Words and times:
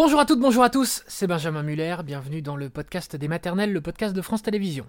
Bonjour 0.00 0.20
à 0.20 0.26
toutes, 0.26 0.38
bonjour 0.38 0.62
à 0.62 0.70
tous, 0.70 1.02
c'est 1.08 1.26
Benjamin 1.26 1.64
Muller, 1.64 1.96
bienvenue 2.04 2.40
dans 2.40 2.54
le 2.54 2.70
podcast 2.70 3.16
des 3.16 3.26
maternelles, 3.26 3.72
le 3.72 3.80
podcast 3.80 4.14
de 4.14 4.22
France 4.22 4.44
Télévisions. 4.44 4.86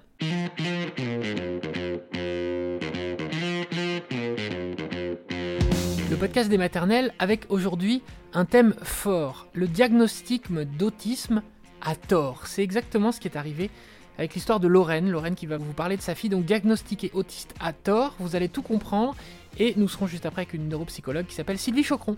Le 6.11 6.15
podcast 6.15 6.47
des 6.47 6.59
maternelles 6.59 7.11
avec 7.17 7.47
aujourd'hui 7.49 8.03
un 8.33 8.45
thème 8.45 8.75
fort, 8.83 9.47
le 9.53 9.67
diagnostic 9.67 10.43
d'autisme 10.77 11.41
à 11.81 11.95
tort. 11.95 12.45
C'est 12.45 12.61
exactement 12.61 13.11
ce 13.11 13.19
qui 13.19 13.27
est 13.27 13.35
arrivé 13.35 13.71
avec 14.19 14.35
l'histoire 14.35 14.59
de 14.59 14.67
Lorraine, 14.67 15.09
Lorraine 15.09 15.33
qui 15.33 15.47
va 15.47 15.57
vous 15.57 15.73
parler 15.73 15.97
de 15.97 16.03
sa 16.03 16.13
fille, 16.13 16.29
donc 16.29 16.45
diagnostiquée 16.45 17.09
autiste 17.15 17.55
à 17.59 17.73
tort, 17.73 18.13
vous 18.19 18.35
allez 18.35 18.47
tout 18.47 18.61
comprendre, 18.61 19.15
et 19.57 19.73
nous 19.75 19.89
serons 19.89 20.05
juste 20.05 20.27
après 20.27 20.43
avec 20.43 20.53
une 20.53 20.69
neuropsychologue 20.69 21.25
qui 21.25 21.33
s'appelle 21.33 21.57
Sylvie 21.57 21.83
Chocron. 21.83 22.15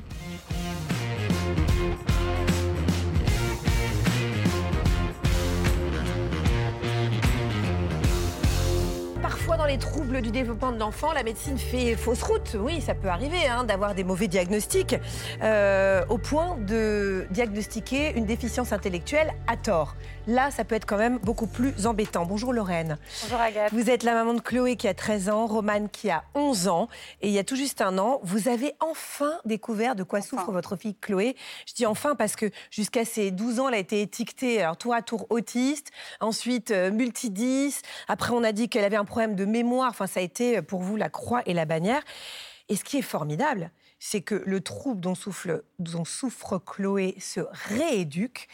Dans 9.48 9.66
les 9.66 9.78
troubles 9.78 10.22
du 10.22 10.30
développement 10.30 10.72
de 10.72 10.78
l'enfant, 10.78 11.12
la 11.14 11.24
médecine 11.24 11.58
fait 11.58 11.96
fausse 11.96 12.22
route. 12.22 12.56
Oui, 12.60 12.80
ça 12.80 12.94
peut 12.94 13.10
arriver 13.10 13.48
hein, 13.48 13.64
d'avoir 13.64 13.96
des 13.96 14.04
mauvais 14.04 14.28
diagnostics 14.28 14.96
euh, 15.42 16.04
au 16.10 16.18
point 16.18 16.58
de 16.58 17.26
diagnostiquer 17.32 18.14
une 18.16 18.26
déficience 18.26 18.72
intellectuelle 18.72 19.34
à 19.48 19.58
tort. 19.58 19.96
Là, 20.28 20.52
ça 20.52 20.64
peut 20.64 20.76
être 20.76 20.86
quand 20.86 20.98
même 20.98 21.18
beaucoup 21.18 21.48
plus 21.48 21.88
embêtant. 21.88 22.26
Bonjour 22.26 22.54
Lorraine. 22.54 22.98
Bonjour 23.24 23.40
Agathe. 23.42 23.74
Vous 23.74 23.90
êtes 23.90 24.04
la 24.04 24.14
maman 24.14 24.36
de 24.36 24.40
Chloé 24.40 24.76
qui 24.76 24.88
a 24.88 24.94
13 24.94 25.30
ans, 25.30 25.48
Romane 25.48 25.90
qui 25.90 26.12
a 26.12 26.24
11 26.36 26.68
ans. 26.68 26.88
Et 27.22 27.28
il 27.28 27.34
y 27.34 27.40
a 27.40 27.44
tout 27.44 27.56
juste 27.56 27.82
un 27.82 27.98
an, 27.98 28.20
vous 28.24 28.48
avez 28.48 28.74
enfin 28.80 29.34
découvert 29.46 29.96
de 29.96 30.04
quoi 30.04 30.22
souffre 30.22 30.52
votre 30.52 30.76
fille 30.76 30.96
Chloé. 30.96 31.36
Je 31.68 31.74
dis 31.74 31.88
enfin 31.88 32.16
parce 32.16 32.36
que 32.36 32.52
jusqu'à 32.70 33.04
ses 33.04 33.32
12 33.32 33.60
ans, 33.60 33.70
elle 33.70 33.76
a 33.76 33.80
été 33.80 34.02
étiquetée 34.02 34.62
alors, 34.62 34.78
tour 34.78 34.94
à 34.94 35.02
tour 35.02 35.26
autiste, 35.30 35.90
ensuite 36.20 36.70
euh, 36.72 36.92
multidis. 36.92 37.82
Après, 38.08 38.32
on 38.32 38.44
a 38.44 38.52
dit 38.52 38.70
qu'elle 38.70 38.86
avait 38.86 38.98
un 38.98 39.06
problème 39.06 39.31
de 39.36 39.46
mémoire. 39.46 39.90
Enfin, 39.90 40.08
ça 40.08 40.20
a 40.20 40.24
été 40.24 40.58
euh, 40.58 40.62
pour 40.62 40.82
vous 40.82 40.96
la 40.96 41.10
croix 41.10 41.42
et 41.46 41.54
la 41.54 41.66
bannière. 41.66 42.04
Et 42.70 42.76
ce 42.76 42.84
qui 42.84 42.98
est 42.98 43.02
formidable, 43.04 43.72
c'est 44.00 44.22
que 44.22 44.36
le 44.46 44.62
trouble 44.62 45.02
dont 45.02 45.16
souffre, 45.16 45.64
dont 45.80 46.06
souffre 46.06 46.58
Chloé 46.58 47.16
se 47.20 47.42
rééduque. 47.52 48.48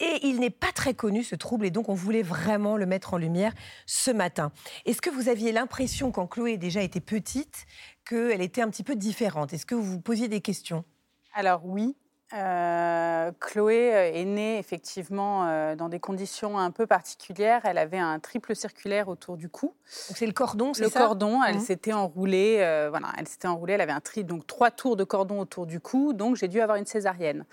Et 0.00 0.26
il 0.26 0.40
n'est 0.40 0.50
pas 0.50 0.72
très 0.72 0.92
connu, 0.92 1.22
ce 1.22 1.36
trouble, 1.36 1.64
et 1.64 1.70
donc 1.70 1.88
on 1.88 1.94
voulait 1.94 2.22
vraiment 2.22 2.76
le 2.76 2.84
mettre 2.84 3.14
en 3.14 3.16
lumière 3.16 3.54
ce 3.86 4.10
matin. 4.10 4.50
Est-ce 4.86 5.00
que 5.00 5.08
vous 5.08 5.28
aviez 5.28 5.52
l'impression, 5.52 6.10
quand 6.10 6.26
Chloé 6.26 6.56
déjà 6.56 6.82
était 6.82 7.00
petite, 7.00 7.64
qu'elle 8.04 8.42
était 8.42 8.60
un 8.60 8.68
petit 8.68 8.82
peu 8.82 8.96
différente? 8.96 9.52
Est-ce 9.52 9.64
que 9.64 9.76
vous 9.76 9.84
vous 9.84 10.00
posiez 10.00 10.26
des 10.26 10.40
questions? 10.40 10.84
Alors 11.32 11.64
oui. 11.64 11.96
Euh, 12.32 13.30
Chloé 13.38 13.94
euh, 13.94 14.12
est 14.12 14.24
née 14.24 14.58
effectivement 14.58 15.46
euh, 15.46 15.76
dans 15.76 15.88
des 15.88 16.00
conditions 16.00 16.58
un 16.58 16.70
peu 16.70 16.86
particulières. 16.86 17.60
Elle 17.64 17.78
avait 17.78 17.98
un 17.98 18.18
triple 18.18 18.56
circulaire 18.56 19.08
autour 19.08 19.36
du 19.36 19.48
cou. 19.48 19.74
C'est 19.84 20.26
le 20.26 20.32
cordon, 20.32 20.72
c'est 20.72 20.88
ça? 20.88 21.00
Le 21.00 21.06
cordon, 21.06 21.42
elle 21.42 21.56
mmh. 21.56 21.60
s'était 21.60 21.92
enroulée. 21.92 22.56
voilà, 22.88 23.12
elle 23.18 23.28
s'était 23.28 23.48
enroulée. 23.48 23.74
Elle 23.74 23.82
avait 23.82 23.92
un 23.92 24.00
tri, 24.00 24.24
donc 24.24 24.46
trois 24.46 24.70
tours 24.70 24.96
de 24.96 25.04
cordon 25.04 25.40
autour 25.40 25.66
du 25.66 25.80
cou. 25.80 26.12
Donc 26.12 26.36
j'ai 26.36 26.48
dû 26.48 26.60
avoir 26.60 26.78
une 26.78 26.86
césarienne. 26.86 27.44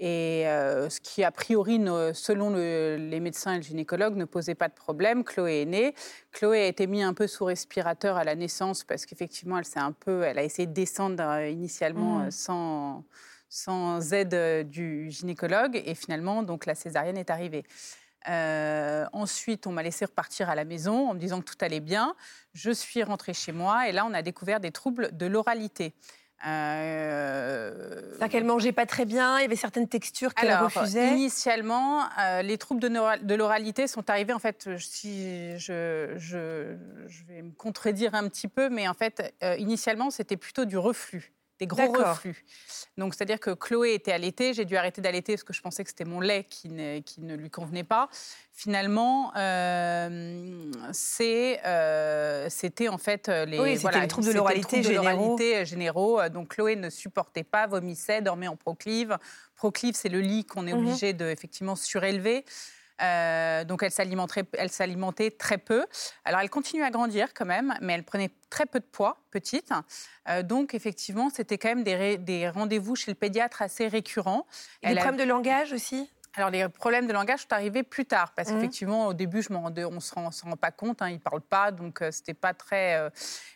Et 0.00 0.44
ce 0.46 1.00
qui, 1.00 1.24
a 1.24 1.32
priori, 1.32 1.80
selon 2.14 2.50
les 2.50 3.20
médecins 3.20 3.54
et 3.54 3.56
le 3.56 3.62
gynécologue, 3.62 4.16
ne 4.16 4.24
posait 4.24 4.54
pas 4.54 4.68
de 4.68 4.74
problème. 4.74 5.24
Chloé 5.24 5.62
est 5.62 5.66
née. 5.66 5.94
Chloé 6.32 6.62
a 6.62 6.66
été 6.66 6.86
mise 6.86 7.04
un 7.04 7.14
peu 7.14 7.26
sous 7.26 7.44
respirateur 7.44 8.16
à 8.16 8.24
la 8.24 8.36
naissance 8.36 8.84
parce 8.84 9.06
qu'effectivement, 9.06 9.58
elle, 9.58 9.64
s'est 9.64 9.80
un 9.80 9.92
peu, 9.92 10.22
elle 10.22 10.38
a 10.38 10.44
essayé 10.44 10.66
de 10.66 10.72
descendre 10.72 11.40
initialement 11.42 12.18
mmh. 12.18 12.30
sans, 12.30 13.04
sans 13.48 14.12
aide 14.12 14.68
du 14.68 15.10
gynécologue. 15.10 15.80
Et 15.84 15.94
finalement, 15.94 16.42
donc, 16.42 16.66
la 16.66 16.74
césarienne 16.74 17.18
est 17.18 17.30
arrivée. 17.30 17.64
ensuite, 19.12 19.66
on 19.66 19.72
m'a 19.72 19.82
laissé 19.82 20.04
repartir 20.04 20.50
à 20.50 20.54
la 20.54 20.64
maison 20.64 21.10
en 21.10 21.14
me 21.14 21.18
disant 21.18 21.40
que 21.40 21.46
tout 21.46 21.58
allait 21.60 21.80
bien. 21.80 22.14
Je 22.52 22.70
suis 22.70 23.02
rentrée 23.02 23.34
chez 23.34 23.52
moi 23.52 23.88
et 23.88 23.92
là, 23.92 24.04
on 24.06 24.14
a 24.14 24.22
découvert 24.22 24.60
des 24.60 24.70
troubles 24.70 25.16
de 25.16 25.26
l'oralité. 25.26 25.94
Euh... 26.46 28.28
qu'elle 28.30 28.44
mangeait 28.44 28.72
pas 28.72 28.86
très 28.86 29.04
bien, 29.04 29.38
il 29.38 29.42
y 29.42 29.44
avait 29.44 29.56
certaines 29.56 29.88
textures 29.88 30.34
qu'elle 30.34 30.54
refusait. 30.54 31.08
Initialement, 31.08 32.04
euh, 32.20 32.42
les 32.42 32.58
troubles 32.58 32.80
de, 32.80 33.34
l'oralité 33.34 33.88
sont 33.88 34.08
arrivés. 34.08 34.32
En 34.32 34.38
fait, 34.38 34.68
si 34.78 35.58
je, 35.58 36.14
je, 36.16 36.76
vais 37.26 37.42
me 37.42 37.50
contredire 37.52 38.14
un 38.14 38.28
petit 38.28 38.46
peu, 38.46 38.68
mais 38.68 38.86
en 38.86 38.94
fait, 38.94 39.34
euh, 39.42 39.56
initialement, 39.56 40.10
c'était 40.10 40.36
plutôt 40.36 40.64
du 40.64 40.78
reflux 40.78 41.32
des 41.58 41.66
gros 41.66 41.92
reflux. 41.92 42.44
Donc, 42.96 43.14
c'est-à-dire 43.14 43.40
que 43.40 43.50
Chloé 43.50 43.94
était 43.94 44.12
allaitée, 44.12 44.54
j'ai 44.54 44.64
dû 44.64 44.76
arrêter 44.76 45.00
d'allaiter 45.00 45.34
parce 45.34 45.44
que 45.44 45.52
je 45.52 45.60
pensais 45.60 45.82
que 45.84 45.90
c'était 45.90 46.04
mon 46.04 46.20
lait 46.20 46.44
qui 46.44 46.68
ne, 46.68 47.00
qui 47.00 47.20
ne, 47.20 47.34
lui 47.34 47.50
convenait 47.50 47.84
pas. 47.84 48.08
Finalement, 48.52 49.32
euh, 49.36 50.70
euh, 51.20 52.46
c'était 52.48 52.88
en 52.88 52.98
fait 52.98 53.28
les, 53.28 53.58
oui, 53.58 53.76
voilà, 53.76 54.00
les 54.00 54.08
troubles 54.08 54.28
de 54.28 54.32
l'oralité 54.32 54.82
généraux. 54.82 55.38
généraux. 55.64 56.28
Donc, 56.28 56.54
Chloé 56.54 56.76
ne 56.76 56.90
supportait 56.90 57.44
pas, 57.44 57.66
vomissait, 57.66 58.22
dormait 58.22 58.48
en 58.48 58.56
proclive. 58.56 59.16
Proclive, 59.56 59.94
c'est 59.94 60.08
le 60.08 60.20
lit 60.20 60.44
qu'on 60.44 60.66
est 60.66 60.72
mhm. 60.72 60.86
obligé 60.86 61.12
de 61.12 61.26
effectivement 61.26 61.76
surélever. 61.76 62.44
Euh, 63.00 63.64
donc 63.64 63.82
elle 63.82 64.70
s'alimentait 64.70 65.30
très 65.30 65.58
peu. 65.58 65.86
Alors 66.24 66.40
elle 66.40 66.50
continue 66.50 66.82
à 66.82 66.90
grandir 66.90 67.32
quand 67.34 67.46
même, 67.46 67.74
mais 67.80 67.92
elle 67.92 68.04
prenait 68.04 68.30
très 68.50 68.66
peu 68.66 68.80
de 68.80 68.84
poids, 68.84 69.18
petite. 69.30 69.70
Euh, 70.28 70.42
donc 70.42 70.74
effectivement, 70.74 71.30
c'était 71.30 71.58
quand 71.58 71.74
même 71.74 71.84
des, 71.84 72.48
rendez-vous 72.48 72.96
chez 72.96 73.10
le 73.10 73.14
pédiatre 73.14 73.62
assez 73.62 73.88
récurrents. 73.88 74.46
Et 74.82 74.88
des 74.88 74.94
problèmes 74.96 75.16
de 75.16 75.24
langage 75.24 75.72
aussi? 75.72 76.10
Alors, 76.34 76.50
les 76.50 76.68
problèmes 76.68 77.08
de 77.08 77.12
langage 77.12 77.40
sont 77.40 77.52
arrivés 77.52 77.82
plus 77.82 78.04
tard, 78.04 78.32
parce 78.36 78.50
mmh. 78.50 78.54
qu'effectivement, 78.54 79.06
au 79.08 79.14
début, 79.14 79.42
je 79.42 79.48
on 79.50 79.70
ne 79.70 79.98
se 79.98 80.14
rend, 80.14 80.56
pas 80.56 80.70
compte, 80.70 81.02
hein, 81.02 81.08
ils 81.08 81.14
ne 81.14 81.18
parlent 81.18 81.40
pas, 81.40 81.72
donc 81.72 82.00
euh, 82.00 82.10
c'était 82.12 82.34
pas 82.34 82.54
très. 82.54 83.10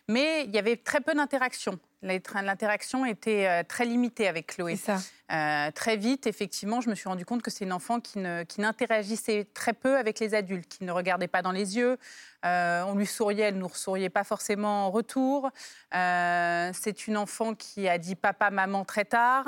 Mais 0.09 0.43
il 0.45 0.51
y 0.51 0.57
avait 0.57 0.75
très 0.75 0.99
peu 0.99 1.13
d'interaction. 1.13 1.79
L'interaction 2.03 3.05
était 3.05 3.47
euh, 3.47 3.63
très 3.67 3.85
limitée 3.85 4.27
avec 4.27 4.47
Chloé. 4.47 4.75
Ça. 4.75 4.99
Euh, 5.31 5.71
très 5.71 5.97
vite, 5.97 6.27
effectivement, 6.27 6.81
je 6.81 6.89
me 6.89 6.95
suis 6.95 7.07
rendu 7.07 7.25
compte 7.25 7.41
que 7.41 7.49
c'est 7.49 7.63
une 7.63 7.73
enfant 7.73 7.99
qui 7.99 8.19
n'interagissait 8.19 9.45
qui 9.45 9.53
très 9.53 9.73
peu 9.73 9.97
avec 9.97 10.19
les 10.19 10.35
adultes, 10.35 10.67
qui 10.67 10.83
ne 10.83 10.91
regardait 10.91 11.27
pas 11.27 11.41
dans 11.41 11.51
les 11.51 11.77
yeux. 11.77 11.97
Euh, 12.45 12.83
on 12.83 12.95
lui 12.95 13.05
souriait, 13.05 13.45
elle 13.45 13.55
ne 13.55 13.61
nous 13.61 13.69
souriait 13.73 14.09
pas 14.09 14.23
forcément 14.23 14.87
en 14.87 14.91
retour. 14.91 15.49
c'est 15.91 17.07
une 17.07 17.17
enfant 17.17 17.53
qui 17.55 17.87
a 17.87 17.97
dit 17.97 18.15
papa, 18.15 18.49
maman 18.49 18.85
très 18.85 19.05
tard. 19.05 19.45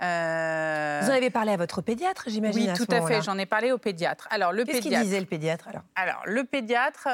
Vous 0.00 1.10
en 1.10 1.14
avez 1.14 1.30
parlé 1.30 1.52
à 1.52 1.56
votre 1.56 1.80
pédiatre, 1.80 2.24
j'imagine 2.28 2.70
Oui, 2.70 2.76
tout 2.76 2.92
à, 2.92 3.06
fait. 3.06 3.22
J'en 3.22 3.38
ai 3.38 3.46
parlé 3.46 3.72
au 3.72 3.78
pédiatre. 3.78 4.28
Alors, 4.30 4.52
le 4.52 4.64
Qu'est-ce 4.64 4.80
qu'il 4.80 4.98
disait 4.98 5.20
le 5.20 5.26
pédiatre 5.26 5.68
alors? 5.68 5.82
Alors, 5.94 6.22
le 6.26 6.44
pédiatre, 6.44 7.08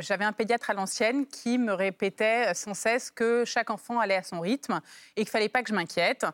j'avais 0.00 0.24
un 0.24 0.32
pédiatre 0.32 0.70
à 0.70 0.74
l'ancienne 0.74 1.26
qui 1.26 1.58
me 1.58 1.72
répétait 1.72 2.54
sans 2.54 2.74
cesse 2.74 3.10
que 3.10 3.44
chaque 3.44 3.70
enfant 3.70 4.00
allait 4.00 4.16
à 4.16 4.22
son 4.22 4.40
rythme 4.40 4.80
et 5.16 5.22
qu'il 5.22 5.30
fallait 5.30 5.48
pas 5.48 5.62
que 5.62 5.68
je 5.68 5.74
m'inquiète, 5.74 6.24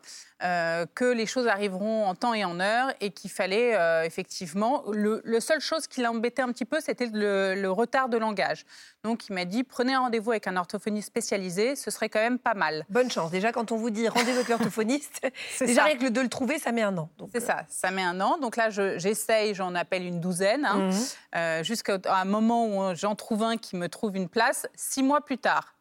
euh, 0.42 0.84
que 0.94 1.06
les 1.06 1.24
choses 1.24 1.46
arriveront 1.46 2.04
en 2.04 2.14
temps 2.14 2.34
et 2.34 2.44
en 2.44 2.60
heure 2.60 2.92
et 3.00 3.10
qu'il 3.10 3.30
fallait 3.30 3.74
euh, 3.74 4.02
effectivement. 4.04 4.84
Le, 4.92 5.22
seule 5.40 5.60
chose 5.60 5.86
qui 5.86 6.02
l'embêtait 6.02 6.42
un 6.42 6.52
petit 6.52 6.66
peu, 6.66 6.78
c'était 6.80 7.08
le, 7.10 7.70
retard 7.70 8.10
de 8.10 8.18
langage. 8.18 8.66
Donc 9.02 9.28
il 9.28 9.32
m'a 9.32 9.46
dit 9.46 9.64
prenez 9.64 9.94
un 9.94 10.00
rendez-vous 10.00 10.32
avec 10.32 10.46
un 10.46 10.56
orthophoniste 10.56 11.08
spécialisé, 11.08 11.74
ce 11.74 11.90
serait 11.90 12.10
quand 12.10 12.20
même 12.20 12.38
pas 12.38 12.52
mal. 12.52 12.84
Bonne 12.90 13.10
chance. 13.10 13.30
Déjà, 13.30 13.50
quand 13.50 13.72
on 13.72 13.76
vous 13.76 13.88
dit 13.88 14.08
rendez-vous 14.08 14.36
avec 14.36 14.48
l'orthophoniste, 14.48 15.26
déjà 15.60 15.84
rien 15.84 15.96
que 15.96 16.08
de 16.08 16.20
le 16.20 16.28
trouver, 16.28 16.58
ça 16.58 16.70
met 16.70 16.82
un 16.82 16.98
an. 16.98 17.08
C'est 17.32 17.40
ça, 17.40 17.64
ça 17.68 17.90
met 17.90 18.02
un 18.02 18.20
an. 18.20 18.36
Donc 18.36 18.56
là, 18.56 18.68
j'essaye, 18.68 19.54
j'en 19.54 19.74
appelle 19.74 20.04
une 20.04 20.20
douzaine, 20.20 20.66
hein, 20.66 20.90
mhm. 21.34 21.64
jusqu'à 21.64 21.98
un 22.10 22.24
moment 22.26 22.66
où 22.66 22.94
j'en 22.94 23.14
trouve 23.14 23.42
un 23.42 23.56
qui 23.56 23.76
me 23.76 23.88
trouve 23.88 24.16
une 24.16 24.28
place. 24.28 24.66
Six 24.74 25.02
mois 25.02 25.22
plus 25.22 25.38
tard, 25.38 25.75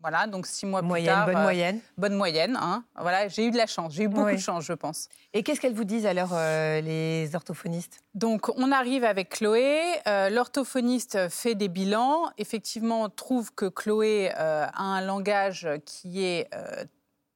voilà, 0.00 0.26
donc 0.26 0.46
six 0.46 0.66
mois 0.66 0.82
plus 0.82 1.04
tard. 1.04 1.26
Bonne 1.26 1.36
euh, 1.36 1.42
moyenne. 1.42 1.80
Bonne 1.98 2.14
moyenne. 2.14 2.58
Hein. 2.60 2.84
Voilà, 2.98 3.28
j'ai 3.28 3.46
eu 3.46 3.50
de 3.50 3.56
la 3.56 3.66
chance. 3.66 3.92
J'ai 3.92 4.04
eu 4.04 4.08
beaucoup 4.08 4.30
de 4.30 4.36
chance, 4.36 4.64
je 4.64 4.72
pense. 4.72 5.08
Et 5.32 5.42
qu'est-ce 5.42 5.60
qu'elles 5.60 5.74
vous 5.74 5.84
disent 5.84 6.06
alors, 6.06 6.30
euh, 6.32 6.80
les 6.80 7.34
orthophonistes? 7.34 8.02
Donc, 8.14 8.48
on 8.56 8.72
arrive 8.72 9.04
avec 9.04 9.30
Chloé. 9.30 9.80
Euh, 10.06 10.30
l'orthophoniste 10.30 11.28
fait 11.28 11.54
des 11.54 11.68
bilans. 11.68 12.30
Effectivement, 12.38 13.08
trouve 13.08 13.52
que 13.52 13.66
Chloé 13.66 14.30
a 14.30 14.82
un 14.82 15.00
langage 15.02 15.68
qui 15.84 16.24
est 16.24 16.48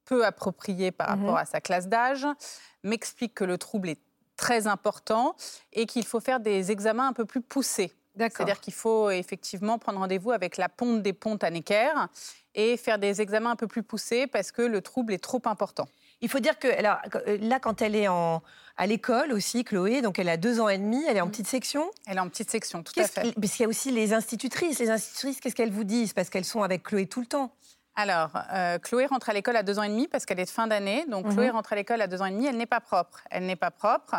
peu 0.05 0.25
approprié 0.25 0.91
par 0.91 1.17
mhm. 1.17 1.25
rapport 1.25 1.39
à 1.39 1.45
sa 1.45 1.61
classe 1.61 1.89
d'âge. 1.89 2.27
M'explique 2.83 3.35
que 3.35 3.45
le 3.45 3.59
trouble 3.59 3.89
est 3.89 4.01
très 4.37 4.67
important 4.67 5.37
et 5.73 5.87
qu'il 5.87 6.05
faut 6.05 6.21
faire 6.21 6.41
des 6.41 6.71
examens 6.71 7.09
un 7.09 7.13
peu 7.13 7.25
plus 7.25 7.41
poussés. 7.41 7.93
C'est-à-dire 8.17 8.61
qu'il 8.61 8.75
faut 8.75 9.11
effectivement 9.11 9.79
prendre 9.79 9.99
rendez-vous 9.99 10.31
avec 10.31 10.57
la 10.57 10.69
ponte 10.69 11.03
des 11.03 11.13
pontes 11.13 11.45
à 11.45 11.51
Necker 11.51 11.91
et 12.55 12.77
faire 12.77 12.99
des 12.99 13.21
examens 13.21 13.51
un 13.51 13.57
peu 13.57 13.67
plus 13.67 13.83
poussés 13.83 14.27
parce 14.27 14.53
que 14.53 14.63
le 14.63 14.81
trouble 14.81 15.13
est 15.13 15.23
trop 15.23 15.43
important. 15.47 15.89
Il 16.21 16.29
faut 16.29 16.39
dire 16.39 16.59
que 16.59 16.69
alors, 16.69 16.99
euh, 17.27 17.37
là, 17.41 17.59
quand 17.59 17.83
elle 17.83 17.97
est 17.97 18.09
en, 18.09 18.43
à 18.77 18.87
l'école 18.87 19.33
aussi, 19.33 19.65
Chloé, 19.65 20.01
donc 20.01 20.19
elle 20.19 20.29
a 20.29 20.37
deux 20.37 20.61
ans 20.61 20.69
et 20.69 20.79
demi, 20.79 21.03
elle 21.09 21.17
est 21.17 21.21
en 21.21 21.27
mm. 21.27 21.31
petite 21.31 21.49
section 21.49 21.91
Elle 22.07 22.17
est 22.17 22.21
en 22.21 22.29
petite 22.29 22.51
section, 22.51 22.83
tout 22.83 22.99
à 22.99 23.07
fait. 23.07 23.35
Parce 23.35 23.53
qu'il 23.53 23.63
y 23.63 23.67
a 23.67 23.69
aussi 23.69 23.91
les 23.91 24.13
institutrices. 24.13 24.79
Les 24.79 24.91
institutrices, 24.91 25.41
qu'est-ce 25.41 25.55
qu'elles 25.55 25.73
vous 25.73 25.85
disent? 25.85 26.13
Parce 26.13 26.31
qu'elles 26.31 26.45
sont 26.45 26.63
avec 26.63 26.85
Chloé 26.85 27.07
tout 27.07 27.21
le 27.21 27.27
temps. 27.27 27.53
Alors, 27.97 28.31
euh, 28.53 28.79
Chloé 28.79 29.07
rentre 29.07 29.31
à 29.31 29.33
l'école 29.33 29.57
à 29.57 29.63
deux 29.63 29.79
ans 29.79 29.83
et 29.85 29.89
demi 29.89 30.09
parce 30.09 30.27
qu'elle 30.27 30.41
est 30.41 30.45
de 30.47 30.51
fin 30.51 30.67
d'année. 30.67 31.05
Donc, 31.09 31.29
Chloé 31.31 31.47
Mhm. 31.47 31.53
rentre 31.53 31.73
à 31.73 31.77
l'école 31.77 32.01
à 32.03 32.07
deux 32.07 32.21
ans 32.23 32.27
et 32.27 32.31
demi. 32.33 32.47
Elle 32.47 32.57
n'est 32.57 32.67
pas 32.67 32.81
propre. 32.81 33.21
Elle 33.31 33.47
n'est 33.47 33.55
pas 33.57 33.71
propre 33.71 34.17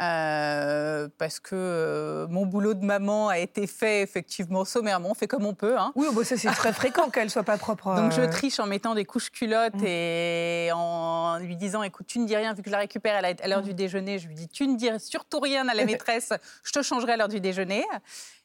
euh, 0.00 1.08
parce 1.18 1.40
que 1.40 1.54
euh, 1.54 2.26
mon 2.28 2.46
boulot 2.46 2.72
de 2.74 2.84
maman 2.84 3.28
a 3.28 3.38
été 3.38 3.66
fait 3.66 4.00
effectivement 4.02 4.64
sommairement. 4.64 5.10
On 5.10 5.14
fait 5.14 5.26
comme 5.28 5.44
on 5.44 5.52
peut. 5.54 5.76
hein. 5.78 5.92
Oui, 5.94 6.06
bon, 6.12 6.24
ça 6.24 6.36
c'est 6.38 6.48
très 6.48 6.72
fréquent 6.72 7.10
qu'elle 7.12 7.28
soit 7.30 7.42
pas 7.42 7.58
propre. 7.58 7.94
Donc 7.96 8.12
je 8.12 8.22
triche 8.22 8.58
en 8.60 8.66
mettant 8.66 8.94
des 8.94 9.04
couches 9.04 9.30
culottes 9.30 9.74
Mm. 9.74 9.84
et 9.86 10.70
en 10.74 11.38
lui 11.40 11.56
disant 11.56 11.82
écoute 11.82 12.06
tu 12.06 12.18
ne 12.18 12.26
dis 12.26 12.36
rien 12.36 12.54
vu 12.54 12.62
que 12.62 12.70
je 12.70 12.72
la 12.72 12.78
récupère 12.80 13.22
à 13.22 13.48
l'heure 13.48 13.60
Mm. 13.60 13.64
du 13.64 13.74
déjeuner 13.74 14.18
je 14.18 14.26
lui 14.28 14.34
dis 14.34 14.48
tu 14.48 14.66
ne 14.66 14.76
dis 14.76 14.88
surtout 14.98 15.40
rien 15.40 15.68
à 15.68 15.74
la 15.74 15.84
maîtresse 16.06 16.32
je 16.64 16.72
te 16.72 16.82
changerai 16.82 17.12
à 17.12 17.16
l'heure 17.18 17.28
du 17.28 17.40
déjeuner 17.40 17.84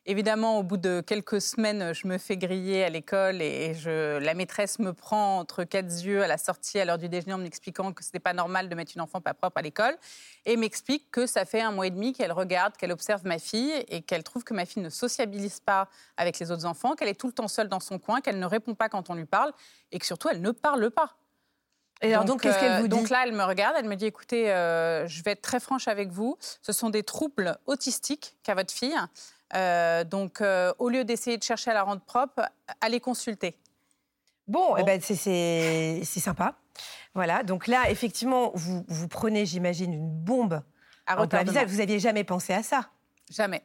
évidemment 0.06 0.60
au 0.60 0.64
bout 0.64 0.78
de 0.78 1.02
quelques 1.02 1.42
semaines 1.42 1.94
je 1.94 2.08
me 2.08 2.18
fais 2.18 2.38
griller 2.38 2.84
à 2.84 2.90
l'école 2.90 3.42
et 3.42 3.74
je, 3.74 4.20
la 4.20 4.34
maîtresse 4.34 4.80
me 4.80 4.94
prend 4.94 5.40
entre 5.40 5.64
quatre 5.64 5.88
yeux 5.88 6.24
à 6.24 6.28
la 6.28 6.38
sortie 6.38 6.80
à 6.80 6.86
l'heure 6.86 6.98
du 6.98 7.10
déjeuner 7.10 7.34
en 7.34 7.38
m'expliquant 7.40 7.92
que 7.94 8.04
ce 8.04 8.10
n'était 8.10 8.20
pas 8.20 8.34
normal 8.34 8.70
de 8.70 8.76
mettre 8.76 8.92
une 8.96 9.02
enfant 9.02 9.22
pas 9.22 9.34
propre 9.34 9.58
à 9.58 9.62
l'école 9.62 9.96
et 10.46 10.58
m'explique 10.58 11.10
que 11.12 11.26
ça 11.26 11.46
fait 11.46 11.62
un 11.62 11.72
mois 11.72 11.88
et 11.88 11.92
demi 11.92 12.14
qu'elle 12.14 12.32
regarde 12.32 12.78
qu'elle 12.78 12.92
observe 12.92 13.26
ma 13.26 13.40
fille 13.40 13.74
et 13.88 14.02
qu'elle 14.02 14.24
trouve 14.24 14.44
que 14.44 14.54
ma 14.54 14.66
fille 14.66 14.84
ne 14.84 14.90
sociabilise 14.90 15.60
pas 15.60 15.88
avec 16.18 16.40
les 16.40 16.52
autres 16.52 16.66
enfants 16.66 16.96
qu'elle 16.96 17.10
est 17.10 17.20
tout 17.20 17.28
le 17.28 17.34
temps 17.34 17.48
seule 17.48 17.70
dans 17.70 17.80
son 17.80 17.98
coin 17.98 18.22
qu'elle 18.22 18.40
ne 18.40 18.46
répond 18.46 18.76
pas 18.76 18.90
quand 18.90 19.10
on 19.10 19.16
lui 19.16 19.26
parle 19.26 19.52
et 19.92 20.00
que 20.00 20.06
surtout 20.06 20.30
elle 20.30 20.42
ne 20.42 20.52
parle 20.52 20.92
pas. 20.92 21.18
Et 22.02 22.14
alors 22.14 22.26
donc, 22.26 22.42
qu'est-ce 22.42 22.60
qu'elle 22.60 22.74
euh, 22.74 22.80
vous 22.80 22.88
dit 22.88 22.98
Donc 22.98 23.10
là, 23.10 23.24
elle 23.26 23.32
me 23.32 23.44
regarde, 23.44 23.76
elle 23.80 23.88
me 23.88 23.96
dit 23.96 24.06
écoutez, 24.06 24.52
euh, 24.52 25.08
je 25.08 25.24
vais 25.24 25.32
être 25.32 25.42
très 25.42 25.60
franche 25.60 25.88
avec 25.88 26.10
vous, 26.10 26.38
ce 26.62 26.74
sont 26.74 26.90
des 26.90 27.04
troubles 27.04 27.58
autistiques 27.68 28.36
qu'a 28.44 28.54
votre 28.54 28.74
fille. 28.74 28.96
Euh, 29.56 30.04
donc, 30.04 30.42
euh, 30.42 30.74
au 30.80 30.90
lieu 30.90 31.06
d'essayer 31.06 31.38
de 31.38 31.44
chercher 31.44 31.72
à 31.72 31.74
la 31.74 31.84
rendre 31.84 32.02
propre, 32.02 32.42
allez 32.82 33.00
consulter. 33.00 33.58
Bon, 34.48 34.76
eh 34.78 34.84
ben, 34.84 35.02
c'est- 35.02 36.04
sympa. 36.20 36.56
Voilà, 37.14 37.44
donc 37.44 37.68
là, 37.68 37.90
effectivement, 37.90 38.52
vous, 38.54 38.84
vous 38.88 39.08
prenez, 39.08 39.46
j'imagine, 39.46 39.94
une 39.94 40.10
bombe 40.10 40.62
À 41.08 41.22
en 41.22 41.28
plein 41.28 41.44
visage. 41.44 41.68
Vous 41.70 41.78
n'aviez 41.78 42.00
jamais 42.00 42.24
pensé 42.24 42.54
à 42.54 42.62
ça. 42.62 42.90
Jamais. 43.32 43.64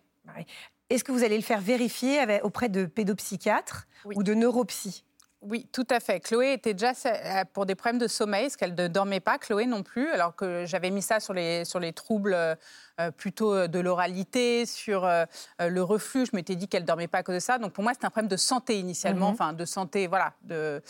Est-ce 0.88 1.04
que 1.04 1.12
vous 1.12 1.24
allez 1.24 1.36
le 1.36 1.42
faire 1.42 1.60
vérifier 1.60 2.18
avec- 2.18 2.44
auprès 2.44 2.68
de 2.68 2.84
pédopsychiatres 2.86 3.86
Oui. 4.04 4.14
ou 4.16 4.22
de 4.22 4.32
neuropsy? 4.34 5.04
Oui, 5.42 5.66
tout 5.72 5.86
à 5.88 6.00
fait. 6.00 6.20
Chloé 6.20 6.52
était 6.52 6.74
déjà 6.74 6.92
euh, 7.06 7.44
pour 7.54 7.64
des 7.64 7.74
problèmes 7.74 7.98
de 7.98 8.08
sommeil, 8.08 8.44
parce 8.44 8.56
qu'elle 8.56 8.74
ne 8.74 8.88
dormait 8.88 9.20
pas, 9.20 9.38
Chloé 9.38 9.64
non 9.64 9.82
plus, 9.82 10.08
alors 10.10 10.36
que 10.36 10.64
j'avais 10.66 10.90
mis 10.90 11.00
ça 11.00 11.18
sur 11.18 11.32
les, 11.32 11.64
sur 11.64 11.80
les 11.80 11.94
troubles 11.94 12.34
euh, 12.34 13.10
plutôt 13.16 13.54
euh, 13.54 13.66
de 13.66 13.78
l'oralité, 13.80 14.66
sur 14.66 15.06
euh, 15.06 15.24
le 15.58 15.82
reflux. 15.82 16.26
Je 16.26 16.36
m'étais 16.36 16.56
dit 16.56 16.68
qu'elle 16.68 16.82
ne 16.82 16.86
dormait 16.86 17.08
pas 17.08 17.18
à 17.18 17.22
cause 17.22 17.36
de 17.36 17.40
ça. 17.40 17.56
Donc 17.56 17.72
pour 17.72 17.82
moi, 17.82 17.94
c'était 17.94 18.04
un 18.04 18.10
problème 18.10 18.28
de 18.28 18.36
santé 18.36 18.78
initialement, 18.78 19.28
Mhm. 19.28 19.32
enfin 19.32 19.52
de 19.54 19.64
santé, 19.64 20.06
voilà. 20.08 20.34
De... 20.42 20.82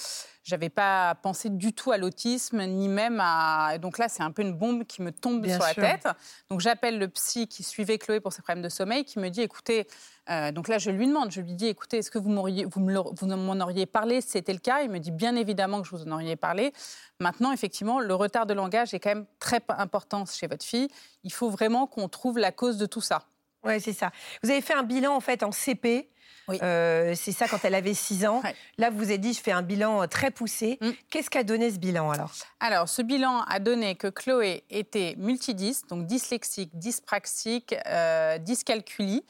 J'avais 0.42 0.70
pas 0.70 1.14
pensé 1.22 1.48
du 1.50 1.72
tout 1.72 1.92
à 1.92 1.98
l'autisme, 1.98 2.64
ni 2.64 2.88
même 2.88 3.20
à. 3.22 3.78
Donc 3.78 3.98
là, 3.98 4.08
c'est 4.08 4.22
un 4.22 4.32
peu 4.32 4.42
une 4.42 4.54
bombe 4.54 4.84
qui 4.84 5.02
me 5.02 5.12
tombe 5.12 5.42
Bien 5.42 5.60
sur 5.60 5.68
sûr. 5.68 5.82
la 5.82 5.90
tête. 5.96 6.08
Donc 6.48 6.60
j'appelle 6.60 6.98
le 6.98 7.06
psy 7.08 7.46
qui 7.46 7.62
suivait 7.62 7.98
Chloé 7.98 8.18
pour 8.20 8.32
ses 8.32 8.42
problèmes 8.42 8.64
de 8.64 8.68
sommeil, 8.70 9.04
qui 9.04 9.18
me 9.20 9.28
dit 9.28 9.42
écoutez, 9.42 9.86
euh, 10.30 10.52
donc 10.52 10.68
là 10.68 10.78
je 10.78 10.90
lui 10.90 11.06
demande, 11.06 11.30
je 11.30 11.40
lui 11.40 11.54
dis 11.54 11.66
écoutez, 11.66 11.98
est-ce 11.98 12.10
que 12.10 12.18
vous 12.18 12.30
m'en 12.30 13.60
auriez 13.60 13.86
parlé? 13.86 14.20
Si 14.20 14.30
c'était 14.30 14.52
le 14.52 14.58
cas 14.58 14.82
Il 14.82 14.90
me 14.90 14.98
dit 14.98 15.10
bien 15.10 15.36
évidemment 15.36 15.82
que 15.82 15.88
je 15.88 15.96
vous 15.96 16.02
en 16.04 16.12
auriez 16.12 16.36
parlé. 16.36 16.72
Maintenant, 17.18 17.52
effectivement, 17.52 18.00
le 18.00 18.14
retard 18.14 18.46
de 18.46 18.54
langage 18.54 18.94
est 18.94 19.00
quand 19.00 19.10
même 19.10 19.26
très 19.38 19.60
important 19.68 20.24
chez 20.26 20.46
votre 20.46 20.64
fille. 20.64 20.88
Il 21.24 21.32
faut 21.32 21.50
vraiment 21.50 21.86
qu'on 21.86 22.08
trouve 22.08 22.38
la 22.38 22.52
cause 22.52 22.78
de 22.78 22.86
tout 22.86 23.00
ça. 23.00 23.24
Oui, 23.64 23.80
c'est 23.80 23.92
ça. 23.92 24.10
Vous 24.42 24.50
avez 24.50 24.60
fait 24.60 24.74
un 24.74 24.82
bilan 24.82 25.14
en 25.14 25.20
fait 25.20 25.42
en 25.42 25.52
CP. 25.52 26.08
Oui. 26.48 26.58
Euh, 26.62 27.14
c'est 27.14 27.32
ça 27.32 27.46
quand 27.46 27.64
elle 27.64 27.74
avait 27.74 27.94
6 27.94 28.26
ans. 28.26 28.40
Ouais. 28.42 28.54
Là, 28.78 28.90
vous 28.90 28.98
vous 28.98 29.12
êtes 29.12 29.20
dit, 29.20 29.32
je 29.34 29.40
fais 29.40 29.52
un 29.52 29.62
bilan 29.62 30.02
euh, 30.02 30.06
très 30.06 30.30
poussé. 30.30 30.78
Mm. 30.80 30.90
Qu'est-ce 31.10 31.30
qu'a 31.30 31.44
donné 31.44 31.70
ce 31.70 31.78
bilan 31.78 32.10
alors? 32.10 32.32
Alors, 32.58 32.88
ce 32.88 33.02
bilan 33.02 33.42
a 33.42 33.60
donné 33.60 33.94
que 33.94 34.08
Chloé 34.08 34.64
était 34.70 35.14
multidys, 35.18 35.82
donc 35.88 36.06
dyslexique, 36.06 36.70
dyspraxique, 36.74 37.74
euh, 37.86 38.38
dyscalculie. 38.38 39.24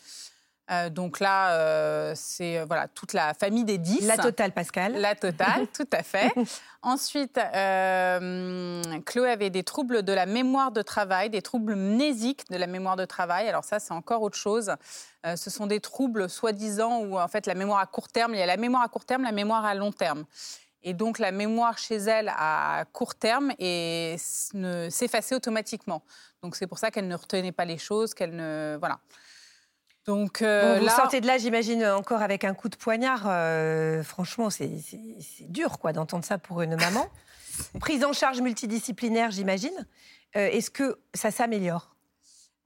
Euh, 0.71 0.89
donc 0.89 1.19
là, 1.19 1.53
euh, 1.53 2.13
c'est 2.15 2.59
euh, 2.59 2.65
voilà 2.65 2.87
toute 2.89 3.13
la 3.13 3.35
famille 3.35 3.65
des 3.65 3.79
10. 3.79 4.07
La 4.07 4.17
totale, 4.17 4.53
Pascal. 4.53 4.95
La 4.95 5.15
totale, 5.15 5.67
tout 5.75 5.89
à 5.93 6.03
fait. 6.03 6.33
Ensuite, 6.83 7.39
euh, 7.39 8.83
Chloé 9.05 9.31
avait 9.31 9.51
des 9.51 9.65
troubles 9.65 10.03
de 10.03 10.13
la 10.13 10.27
mémoire 10.27 10.71
de 10.71 10.83
travail, 10.83 11.29
des 11.29 11.43
troubles 11.43 11.75
mnésiques 11.75 12.49
de 12.51 12.57
la 12.57 12.67
mémoire 12.67 12.97
de 12.97 13.05
travail. 13.05 13.49
Alors 13.49 13.65
ça, 13.65 13.81
c'est 13.81 13.93
encore 13.93 14.23
autre 14.23 14.39
chose. 14.39 14.73
Ce 15.37 15.51
sont 15.51 15.67
des 15.67 15.81
troubles 15.81 16.31
soi-disant 16.31 17.01
où 17.01 17.19
en 17.19 17.29
fait 17.29 17.47
la 17.47 17.55
mémoire 17.55 17.81
à 17.81 17.87
court 17.87 18.09
terme, 18.09 18.33
il 18.35 18.39
y 18.39 18.43
a 18.43 18.47
la 18.47 18.57
mémoire 18.57 18.83
à 18.83 18.89
court 18.89 19.05
terme, 19.05 19.23
la 19.25 19.33
mémoire 19.33 19.67
à 19.67 19.75
long 19.75 19.93
terme. 19.93 20.25
Et 20.83 20.95
donc 20.95 21.19
la 21.19 21.31
mémoire 21.31 21.77
chez 21.77 21.97
elle 21.97 22.33
à 22.35 22.85
court 22.95 23.15
terme 23.15 23.53
et 23.59 24.17
s'effaçait 24.19 25.35
automatiquement. 25.35 26.03
Donc 26.43 26.57
c'est 26.57 26.67
pour 26.67 26.79
ça 26.79 26.91
qu'elle 26.91 27.07
ne 27.09 27.17
retenait 27.17 27.53
pas 27.53 27.67
les 27.67 27.77
choses, 27.77 28.15
qu'elle 28.15 28.35
ne 28.35 28.79
voilà. 28.81 29.01
Donc 30.07 30.43
euh, 30.43 30.75
Bon, 30.75 30.81
vous 30.81 30.87
là, 30.87 30.97
sortez 30.97 31.21
de 31.21 31.27
là, 31.27 31.39
j'imagine, 31.39 31.85
encore 31.87 32.23
avec 32.23 32.45
un 32.45 32.55
coup 32.55 32.69
de 32.69 32.77
poignard. 32.77 33.25
euh, 33.27 34.03
franchement, 34.03 34.51
c'est 34.51 34.71
dur 35.41 35.79
quoi 35.79 35.93
d'entendre 35.93 36.25
ça 36.25 36.39
pour 36.39 36.63
une 36.63 36.77
maman. 36.77 37.07
Prise 37.81 38.05
en 38.05 38.13
charge 38.13 38.41
multidisciplinaire, 38.41 39.31
j'imagine. 39.31 39.87
Euh, 40.37 40.49
Est-ce 40.49 40.71
que 40.71 40.99
ça 41.15 41.31
s'améliore? 41.31 41.95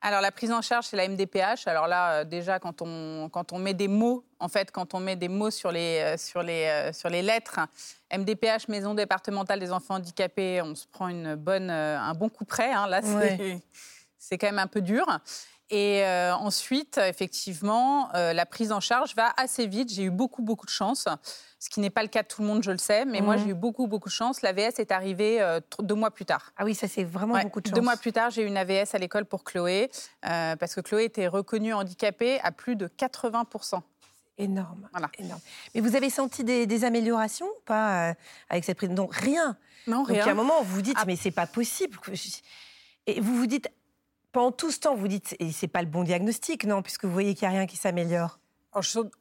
Alors 0.06 0.20
la 0.20 0.30
prise 0.30 0.52
en 0.52 0.60
charge, 0.60 0.84
c'est 0.84 0.98
la 0.98 1.08
MDPH. 1.08 1.66
Alors 1.66 1.86
là, 1.88 2.12
euh, 2.20 2.24
déjà, 2.24 2.58
quand 2.58 2.82
on, 2.82 3.30
quand 3.32 3.52
on 3.54 3.58
met 3.58 3.72
des 3.72 3.88
mots, 3.88 4.22
en 4.38 4.48
fait, 4.48 4.70
quand 4.70 4.92
on 4.92 5.00
met 5.00 5.16
des 5.16 5.28
mots 5.28 5.50
sur 5.50 5.72
les, 5.72 5.98
euh, 6.00 6.16
sur 6.18 6.42
les, 6.42 6.66
euh, 6.66 6.92
sur 6.92 7.08
les 7.08 7.22
lettres, 7.22 7.58
MDPH, 8.12 8.68
Maison 8.68 8.92
départementale 8.92 9.60
des 9.60 9.72
enfants 9.72 9.94
handicapés, 9.94 10.60
on 10.60 10.74
se 10.74 10.86
prend 10.86 11.08
une 11.08 11.36
bonne, 11.36 11.70
euh, 11.70 11.98
un 11.98 12.12
bon 12.12 12.28
coup 12.28 12.44
près. 12.44 12.70
hein. 12.70 12.86
Là, 12.86 13.00
c'est 13.00 13.14
Ouais. 13.14 13.58
c'est 14.18 14.36
quand 14.36 14.46
même 14.48 14.58
un 14.58 14.66
peu 14.66 14.82
dur. 14.82 15.06
Et 15.76 16.04
euh, 16.04 16.32
ensuite, 16.36 16.98
effectivement, 16.98 18.08
euh, 18.14 18.32
la 18.32 18.46
prise 18.46 18.70
en 18.70 18.78
charge 18.78 19.16
va 19.16 19.34
assez 19.36 19.66
vite. 19.66 19.92
J'ai 19.92 20.04
eu 20.04 20.10
beaucoup, 20.10 20.40
beaucoup 20.42 20.66
de 20.66 20.70
chance, 20.70 21.08
ce 21.58 21.68
qui 21.68 21.80
n'est 21.80 21.90
pas 21.90 22.02
le 22.02 22.08
cas 22.08 22.22
de 22.22 22.28
tout 22.28 22.42
le 22.42 22.46
monde, 22.46 22.62
je 22.62 22.70
le 22.70 22.78
sais. 22.78 23.04
Mais 23.04 23.20
moi, 23.20 23.36
Mhm. 23.36 23.42
j'ai 23.42 23.50
eu 23.50 23.54
beaucoup, 23.54 23.88
beaucoup 23.88 24.08
de 24.08 24.14
chance. 24.14 24.40
L'AVS 24.42 24.78
est 24.78 24.92
arrivée 24.92 25.40
euh, 25.42 25.58
deux 25.80 25.96
mois 25.96 26.12
plus 26.12 26.26
tard. 26.26 26.52
Ah 26.56 26.64
oui, 26.64 26.76
ça 26.76 26.86
c'est 26.86 27.02
vraiment 27.02 27.34
Ouais, 27.34 27.42
beaucoup 27.42 27.60
de 27.60 27.66
chance. 27.66 27.74
Deux 27.74 27.80
mois 27.80 27.96
plus 27.96 28.12
tard, 28.12 28.30
j'ai 28.30 28.42
eu 28.42 28.46
une 28.46 28.56
AVS 28.56 28.94
à 28.94 28.98
l'école 28.98 29.24
pour 29.24 29.42
Chloé, 29.42 29.90
parce 30.22 30.76
que 30.76 30.80
Chloé 30.80 31.04
était 31.06 31.26
reconnue 31.26 31.74
handicapée 31.74 32.38
à 32.44 32.52
plus 32.52 32.76
de 32.76 32.86
80%. 32.86 33.82
Énorme, 34.38 34.88
Voilà. 34.92 35.10
énorme. 35.18 35.40
Mais 35.74 35.80
vous 35.80 35.96
avez 35.96 36.08
senti 36.10 36.44
des, 36.44 36.66
des 36.66 36.84
améliorations 36.84 37.46
ou 37.46 37.60
pas 37.64 38.14
avec 38.48 38.64
cette 38.64 38.76
prise? 38.76 38.90
Donc 38.90 39.12
rien. 39.12 39.56
Non, 39.88 39.98
Donc 39.98 40.08
il 40.10 40.16
y 40.16 40.20
a 40.20 40.26
un 40.28 40.34
moment 40.34 40.60
où 40.60 40.64
vous 40.64 40.74
vous 40.76 40.82
dites, 40.82 40.96
Ah. 41.00 41.04
mais 41.06 41.16
c'est 41.16 41.30
pas 41.32 41.46
possible. 41.48 41.98
Et 43.06 43.20
vous 43.20 43.36
vous 43.36 43.46
dites, 43.46 43.68
pendant 44.34 44.52
tout 44.52 44.70
ce 44.70 44.78
temps, 44.80 44.94
vous 44.94 45.08
dites, 45.08 45.34
et 45.38 45.50
c'est 45.52 45.68
pas 45.68 45.80
le 45.80 45.88
bon 45.88 46.02
diagnostic, 46.02 46.64
non, 46.66 46.82
puisque 46.82 47.06
vous 47.06 47.12
voyez 47.12 47.34
qu'il 47.34 47.48
n'y 47.48 47.54
a 47.54 47.58
rien 47.58 47.66
qui 47.66 47.76
s'améliore. 47.78 48.38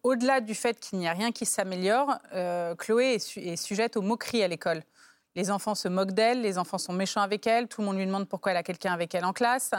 Au-delà 0.03 0.41
du 0.41 0.55
fait 0.55 0.79
qu'il 0.79 0.99
n'y 0.99 1.07
a 1.07 1.13
rien 1.13 1.31
qui 1.31 1.45
s'améliore, 1.45 2.15
euh, 2.33 2.75
Chloé 2.75 3.13
est, 3.15 3.19
su- 3.19 3.39
est 3.39 3.55
sujette 3.55 3.95
aux 3.97 4.01
moqueries 4.01 4.43
à 4.43 4.47
l'école. 4.47 4.81
Les 5.35 5.49
enfants 5.49 5.73
se 5.75 5.87
moquent 5.87 6.11
d'elle, 6.11 6.41
les 6.41 6.57
enfants 6.59 6.77
sont 6.77 6.93
méchants 6.93 7.21
avec 7.21 7.47
elle, 7.47 7.67
tout 7.67 7.81
le 7.81 7.87
monde 7.87 7.97
lui 7.97 8.05
demande 8.05 8.27
pourquoi 8.27 8.51
elle 8.51 8.57
a 8.57 8.63
quelqu'un 8.63 8.93
avec 8.93 9.15
elle 9.15 9.25
en 9.25 9.33
classe. 9.33 9.71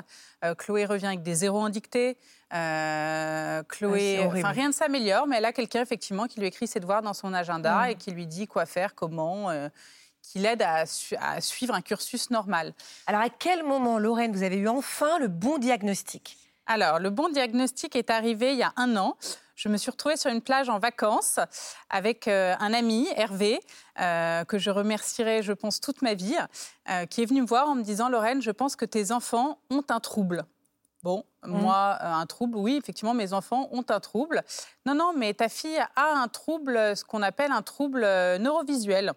Euh, 0.45 0.55
Chloé 0.57 0.85
revient 0.85 1.07
avec 1.07 1.23
des 1.23 1.35
zéros 1.35 1.61
en 1.61 1.69
dictée. 1.69 2.17
Euh, 2.53 3.61
Ah, 3.61 3.65
Chloé, 3.69 4.19
horrible. 4.25 4.39
enfin 4.47 4.53
rien 4.55 4.69
ne 4.69 4.73
s'améliore, 4.73 5.27
mais 5.27 5.37
elle 5.39 5.45
a 5.45 5.53
quelqu'un 5.53 5.83
effectivement 5.83 6.27
qui 6.27 6.41
lui 6.41 6.47
écrit 6.47 6.67
ses 6.67 6.81
devoirs 6.81 7.03
dans 7.03 7.15
son 7.15 7.33
agenda 7.35 7.87
Mm. 7.87 7.91
et 7.91 7.95
qui 7.97 8.11
lui 8.11 8.27
dit 8.27 8.47
quoi 8.47 8.67
faire, 8.67 8.95
comment, 8.95 9.51
qui 10.25 10.39
l'aide 10.39 10.63
à, 10.63 10.87
su- 10.87 11.17
à 11.21 11.41
suivre 11.41 11.75
un 11.75 11.83
cursus 11.83 12.31
normal. 12.31 12.73
Alors 13.07 13.21
à 13.21 13.29
quel 13.29 13.63
moment, 13.63 13.99
Lorraine, 13.99 14.33
vous 14.33 14.43
avez 14.43 14.57
eu 14.57 14.69
enfin 14.69 15.19
le 15.19 15.29
bon 15.29 15.59
diagnostic? 15.59 16.39
Alors, 16.67 16.99
le 16.99 17.11
bon 17.11 17.29
diagnostic 17.29 17.95
est 17.95 18.09
arrivé 18.09 18.53
il 18.53 18.59
y 18.59 18.63
a 18.63 18.73
un 18.77 18.97
an. 18.97 19.17
Je 19.55 19.69
me 19.69 19.77
suis 19.77 19.91
retrouvée 19.91 20.17
sur 20.17 20.31
une 20.31 20.41
plage 20.41 20.71
en 20.71 20.79
vacances 20.79 21.39
avec 21.91 22.27
euh, 22.27 22.55
un 22.59 22.73
ami, 22.73 23.07
Hervé, 23.17 23.61
euh, 24.01 24.45
que 24.45 24.59
je 24.59 24.71
remercierai, 24.71 25.43
je 25.43 25.53
pense, 25.53 25.81
toute 25.81 26.01
ma 26.01 26.15
vie, 26.15 26.37
euh, 26.91 27.05
qui 27.05 27.23
est 27.23 27.27
venu 27.27 27.43
me 27.43 27.47
voir 27.47 27.69
en 27.69 27.75
me 27.75 27.83
disant 27.83 28.09
Lorraine, 28.09 28.41
je 28.41 28.51
pense 28.51 28.77
que 28.77 28.87
tes 28.87 29.13
enfants 29.13 29.59
ont 29.71 29.85
un 29.91 30.01
trouble. 30.01 30.47
Bon, 31.03 31.23
moi, 31.45 31.99
euh, 32.01 32.07
un 32.07 32.25
trouble, 32.25 32.57
oui, 32.57 32.77
effectivement, 32.77 33.13
mes 33.13 33.35
enfants 33.35 33.69
ont 33.71 33.85
un 33.91 34.01
trouble. 34.01 34.43
Non, 34.87 34.95
non, 34.95 35.13
mais 35.15 35.35
ta 35.35 35.51
fille 35.51 35.79
a 35.97 36.15
un 36.15 36.29
trouble, 36.29 36.97
ce 36.97 37.05
qu'on 37.05 37.21
appelle 37.21 37.53
un 37.53 37.61
trouble 37.63 38.01
neurovisuel. 38.39 39.13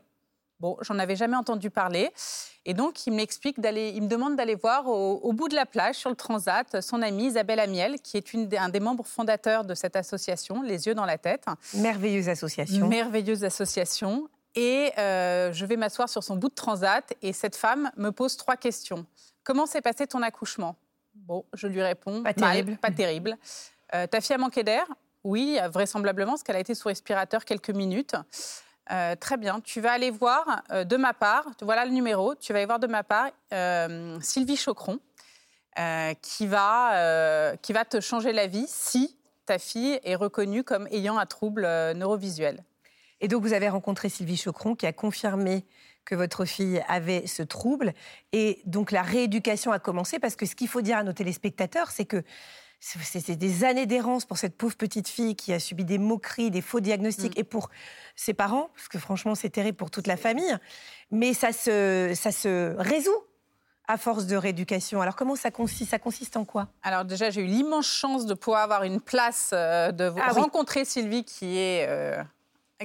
Bon, 0.59 0.75
j'en 0.81 0.97
avais 0.97 1.15
jamais 1.15 1.35
entendu 1.35 1.69
parler. 1.69 2.11
Et 2.65 2.73
donc, 2.73 3.05
il 3.05 3.13
m'explique 3.13 3.59
d'aller, 3.59 3.93
il 3.95 4.01
me 4.01 4.07
demande 4.07 4.35
d'aller 4.35 4.55
voir 4.55 4.87
au, 4.87 5.17
au 5.17 5.33
bout 5.33 5.49
de 5.49 5.55
la 5.55 5.65
plage, 5.65 5.95
sur 5.95 6.09
le 6.09 6.15
transat, 6.15 6.81
son 6.81 7.01
amie 7.01 7.27
Isabelle 7.27 7.59
Amiel, 7.59 8.01
qui 8.01 8.17
est 8.17 8.33
une, 8.33 8.49
un 8.57 8.69
des 8.69 8.79
membres 8.79 9.05
fondateurs 9.05 9.65
de 9.65 9.75
cette 9.75 9.95
association, 9.95 10.63
Les 10.63 10.87
Yeux 10.87 10.95
dans 10.95 11.05
la 11.05 11.17
tête. 11.17 11.45
Merveilleuse 11.75 12.27
association. 12.27 12.87
Merveilleuse 12.87 13.43
association. 13.43 14.27
Et 14.55 14.91
euh, 14.97 15.53
je 15.53 15.65
vais 15.67 15.77
m'asseoir 15.77 16.09
sur 16.09 16.23
son 16.23 16.35
bout 16.35 16.49
de 16.49 16.55
transat 16.55 17.13
et 17.21 17.31
cette 17.31 17.55
femme 17.55 17.91
me 17.95 18.11
pose 18.11 18.35
trois 18.35 18.57
questions. 18.57 19.05
Comment 19.43 19.67
s'est 19.67 19.81
passé 19.81 20.07
ton 20.07 20.23
accouchement? 20.23 20.75
Bon, 21.13 21.45
je 21.53 21.67
lui 21.67 21.83
réponds. 21.83 22.23
Pas 22.23 22.33
mal, 22.35 22.53
terrible. 22.53 22.77
pas 22.77 22.91
terrible. 22.91 23.37
Euh, 23.93 24.07
ta 24.07 24.19
fille 24.19 24.35
a 24.35 24.39
manqué 24.39 24.63
d'air? 24.63 24.87
Oui, 25.23 25.59
vraisemblablement, 25.71 26.31
parce 26.31 26.43
qu'elle 26.43 26.55
a 26.55 26.59
été 26.59 26.73
sous 26.73 26.87
respirateur 26.87 27.45
quelques 27.45 27.69
minutes. 27.69 28.15
Euh, 28.91 29.15
très 29.15 29.37
bien. 29.37 29.59
Tu 29.61 29.81
vas 29.81 29.91
aller 29.91 30.11
voir 30.11 30.63
euh, 30.71 30.83
de 30.83 30.97
ma 30.97 31.13
part, 31.13 31.45
voilà 31.61 31.85
le 31.85 31.91
numéro, 31.91 32.35
tu 32.35 32.53
vas 32.53 32.59
aller 32.59 32.65
voir 32.65 32.79
de 32.79 32.87
ma 32.87 33.03
part 33.03 33.29
euh, 33.53 34.17
Sylvie 34.21 34.57
Chocron, 34.57 34.99
qui, 36.23 36.47
va, 36.47 37.55
qui 37.61 37.71
va 37.71 37.85
te 37.85 37.99
changer 38.01 38.33
la 38.33 38.47
vie 38.47 38.65
si 38.67 39.15
ta 39.45 39.59
fille 39.59 39.99
est 40.03 40.15
reconnue 40.15 40.63
comme 40.63 40.87
ayant 40.87 41.19
un 41.19 41.27
trouble 41.27 41.61
neurovisuel. 41.93 42.63
Et 43.21 43.27
donc, 43.27 43.43
vous 43.43 43.53
avez 43.53 43.69
rencontré 43.69 44.09
Sylvie 44.09 44.37
Chocron 44.37 44.73
qui 44.73 44.87
a 44.87 44.93
confirmé 44.93 45.65
que 46.03 46.15
votre 46.15 46.45
fille 46.45 46.83
avait 46.87 47.27
ce 47.27 47.43
trouble. 47.43 47.93
Et 48.31 48.61
donc, 48.65 48.89
la 48.89 49.03
rééducation 49.03 49.71
a 49.71 49.77
commencé 49.77 50.17
parce 50.17 50.35
que 50.35 50.47
ce 50.47 50.55
qu'il 50.55 50.67
faut 50.67 50.81
dire 50.81 50.97
à 50.97 51.03
nos 51.03 51.13
téléspectateurs, 51.13 51.91
c'est 51.91 52.05
que 52.05 52.23
c'est 52.79 53.35
des 53.35 53.63
années 53.63 53.85
d'errance 53.85 54.25
pour 54.25 54.37
cette 54.37 54.55
pauvre 54.55 54.75
petite 54.75 55.07
fille 55.07 55.35
qui 55.35 55.51
a 55.51 55.59
subi 55.59 55.83
des 55.83 55.97
moqueries, 55.97 56.51
des 56.51 56.61
faux 56.61 56.79
diagnostics, 56.79 57.35
mm. 57.35 57.41
et 57.41 57.43
pour 57.43 57.69
ses 58.15 58.33
parents, 58.33 58.69
parce 58.75 58.87
que 58.87 58.99
franchement, 58.99 59.35
c'est 59.35 59.49
terrible 59.49 59.77
pour 59.77 59.91
toute 59.91 60.07
la 60.07 60.17
famille. 60.17 60.57
Mais 61.11 61.33
ça 61.33 61.51
se, 61.51 62.13
ça 62.15 62.31
se 62.31 62.75
résout 62.77 63.23
à 63.87 63.97
force 63.97 64.25
de 64.25 64.35
rééducation. 64.35 65.01
Alors 65.01 65.15
comment 65.15 65.35
ça 65.35 65.49
consiste 65.49 65.91
Ça 65.91 65.99
consiste 65.99 66.35
en 66.37 66.45
quoi? 66.45 66.67
Alors 66.83 67.05
déjà, 67.05 67.29
j'ai 67.29 67.41
eu 67.41 67.45
l'immense 67.45 67.87
chance 67.87 68.25
de 68.25 68.33
pouvoir 68.33 68.63
avoir 68.63 68.83
une 68.83 68.99
place, 68.99 69.51
euh, 69.53 69.91
de 69.91 70.11
ah 70.21 70.31
rencontrer 70.33 70.85
Sylvie 70.85 71.23
qui 71.23 71.57
est... 71.57 71.87
Euh, 71.87 72.21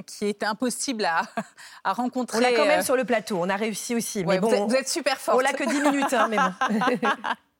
qui 0.07 0.25
est 0.25 0.41
impossible 0.41 1.05
à, 1.05 1.21
à 1.83 1.93
rencontrer. 1.93 2.39
On 2.39 2.41
l'a 2.41 2.51
quand 2.53 2.65
même 2.65 2.79
euh, 2.79 2.83
sur 2.83 2.95
le 2.95 3.03
plateau, 3.03 3.37
on 3.39 3.47
a 3.47 3.55
réussi 3.55 3.93
aussi. 3.93 4.25
mais 4.25 4.39
bon, 4.39 4.65
vous, 4.65 4.73
êtes, 4.73 4.89
super 4.89 5.19
forte. 5.19 5.37
On 5.37 5.39
l'a 5.39 5.53
que 5.53 5.63
10 5.63 5.81
minutes, 5.81 6.13
hein, 6.13 6.29
mais 6.31 6.37
bon. 6.37 7.09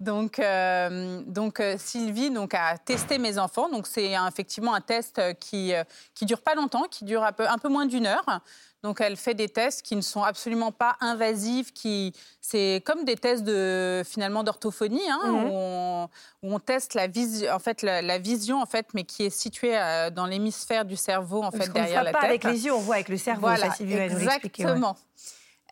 Donc, 0.00 0.38
euh, 0.38 1.22
donc 1.26 1.60
euh, 1.60 1.76
Sylvie 1.78 2.30
donc, 2.30 2.54
a 2.54 2.78
testé 2.78 3.18
mes 3.18 3.38
enfants. 3.38 3.68
Donc, 3.68 3.86
c'est 3.86 4.12
effectivement 4.28 4.74
un 4.74 4.80
test 4.80 5.20
qui 5.38 5.68
ne 5.68 5.82
qui 6.14 6.24
dure 6.24 6.40
pas 6.40 6.54
longtemps, 6.54 6.84
qui 6.90 7.04
dure 7.04 7.22
un 7.22 7.32
peu, 7.32 7.46
un 7.46 7.58
peu 7.58 7.68
moins 7.68 7.86
d'une 7.86 8.06
heure. 8.06 8.40
Donc, 8.82 9.02
elle 9.02 9.18
fait 9.18 9.34
des 9.34 9.50
tests 9.50 9.82
qui 9.82 9.94
ne 9.94 10.00
sont 10.00 10.22
absolument 10.22 10.72
pas 10.72 10.96
invasifs. 11.00 11.70
Qui, 11.74 12.14
c'est 12.40 12.82
comme 12.86 13.04
des 13.04 13.16
tests 13.16 13.44
de 13.44 14.02
finalement 14.06 14.42
d'orthophonie, 14.42 15.06
hein, 15.10 15.20
mhm. 15.26 15.34
où, 15.34 15.50
on, 15.52 16.04
où, 16.42 16.54
on, 16.54 16.58
teste 16.58 16.94
la, 16.94 17.06
vision, 17.06 17.52
en 17.52 17.58
fait, 17.58 17.82
la, 17.82 18.18
vision, 18.18 18.62
en 18.62 18.66
fait, 18.66 18.86
mais 18.94 19.04
qui 19.04 19.24
est 19.24 19.30
située 19.30 19.76
euh, 19.76 20.08
dans 20.08 20.24
l'hémisphère 20.24 20.86
du 20.86 20.96
cerveau, 20.96 21.42
en 21.42 21.50
fait, 21.50 21.70
derrière 21.74 22.02
la 22.02 22.12
tête. 22.12 22.20
Pas 22.22 22.26
avec 22.26 22.44
les 22.44 22.64
yeux, 22.64 22.72
on 22.72 22.80
voit 22.80 22.94
avec 22.94 23.10
le 23.10 23.18
cerveau. 23.18 23.42
Voilà, 23.42 23.70
ça, 23.70 23.84
exactement. 23.84 24.96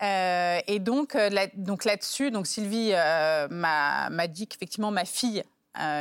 Euh, 0.03 0.61
et 0.67 0.79
donc, 0.79 1.15
euh, 1.15 1.29
là, 1.29 1.47
donc 1.55 1.85
là-dessus, 1.85 2.31
donc 2.31 2.47
Sylvie 2.47 2.91
euh, 2.93 3.49
m'a 3.51 4.27
dit 4.29 4.47
qu'effectivement 4.47 4.91
ma 4.91 5.05
fille 5.05 5.43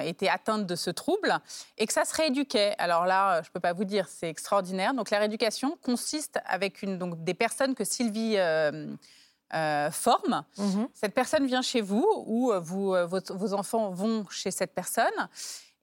était 0.06 0.28
atteinte 0.28 0.66
de 0.66 0.76
ce 0.76 0.90
trouble 0.90 1.38
et 1.78 1.86
que 1.86 1.94
ça 1.94 2.04
se 2.04 2.16
rééduquait. 2.16 2.74
Alors 2.80 3.06
là, 3.06 3.44
je 3.44 3.50
ne 3.50 3.54
peux 3.54 3.60
pas 3.60 3.74
vous 3.74 3.84
dire, 3.84 4.08
c'est 4.08 4.28
extraordinaire. 4.28 4.96
Donc 4.96 5.12
la 5.12 5.20
rééducation 5.20 5.78
consiste 5.84 6.40
avec 6.46 6.82
une, 6.82 6.98
donc, 6.98 7.24
des 7.24 7.36
personnes 7.36 7.76
que 7.76 7.84
Sylvie 7.84 8.38
forme. 9.92 10.44
Mhm. 10.58 10.88
Cette 10.96 11.14
personne 11.14 11.46
vient 11.46 11.62
chez 11.62 11.82
vous 11.82 12.08
ou 12.26 12.52
vous, 12.60 12.96
vos, 13.06 13.54
enfants 13.54 13.92
vont 13.92 14.26
chez 14.32 14.50
cette 14.50 14.74
personne. 14.74 15.30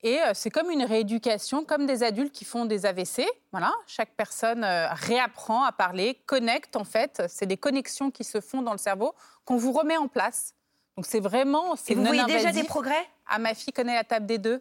Et 0.05 0.21
euh, 0.21 0.33
c'est 0.35 0.51
comme 0.51 0.71
une 0.71 0.85
rééducation, 0.85 1.65
comme 1.65 1.87
des 1.87 2.03
adultes 2.03 2.33
qui 2.33 2.45
font 2.45 2.67
des 2.67 2.85
AVC. 2.85 3.25
Voilà, 3.53 3.73
chaque 3.87 4.11
personne 4.11 4.63
euh, 4.63 4.87
réapprend 4.93 5.65
à 5.65 5.73
parler, 5.73 6.21
connecte 6.27 6.77
en 6.77 6.85
fait. 6.85 7.23
C'est 7.27 7.47
des 7.47 7.57
connexions 7.57 8.11
qui 8.11 8.23
se 8.23 8.43
font 8.43 8.61
dans 8.61 8.73
le 8.73 8.79
cerveau 8.79 9.15
qu'on 9.47 9.57
vous 9.57 9.73
remet 9.73 9.97
en 9.97 10.07
place. 10.07 10.55
Donc 10.97 11.07
c'est 11.07 11.21
vraiment. 11.21 11.75
Et 11.89 11.95
vous 11.95 12.05
voyez 12.05 12.25
déjà 12.27 12.53
des 12.53 12.65
progrès? 12.65 13.09
Ah, 13.27 13.39
ma 13.39 13.55
fille 13.55 13.73
connaît 13.73 13.95
la 13.95 14.05
table 14.05 14.27
des 14.27 14.37
deux. 14.37 14.61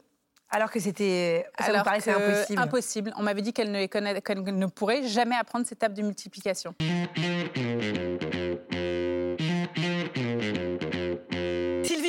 Alors 0.50 0.72
que 0.72 0.80
c'était, 0.80 1.46
ça 1.60 1.66
Alors 1.66 1.84
paraissait 1.84 2.12
impossible. 2.12 2.62
Impossible. 2.62 3.14
On 3.18 3.24
m'avait 3.24 3.42
dit 3.42 3.52
qu'elle 3.52 3.72
ne, 3.72 4.52
ne 4.52 4.66
pourrait 4.68 5.04
jamais 5.04 5.36
apprendre 5.36 5.68
ces 5.68 5.76
tables 5.76 5.96
de 5.96 6.04
multiplication. 6.04 6.74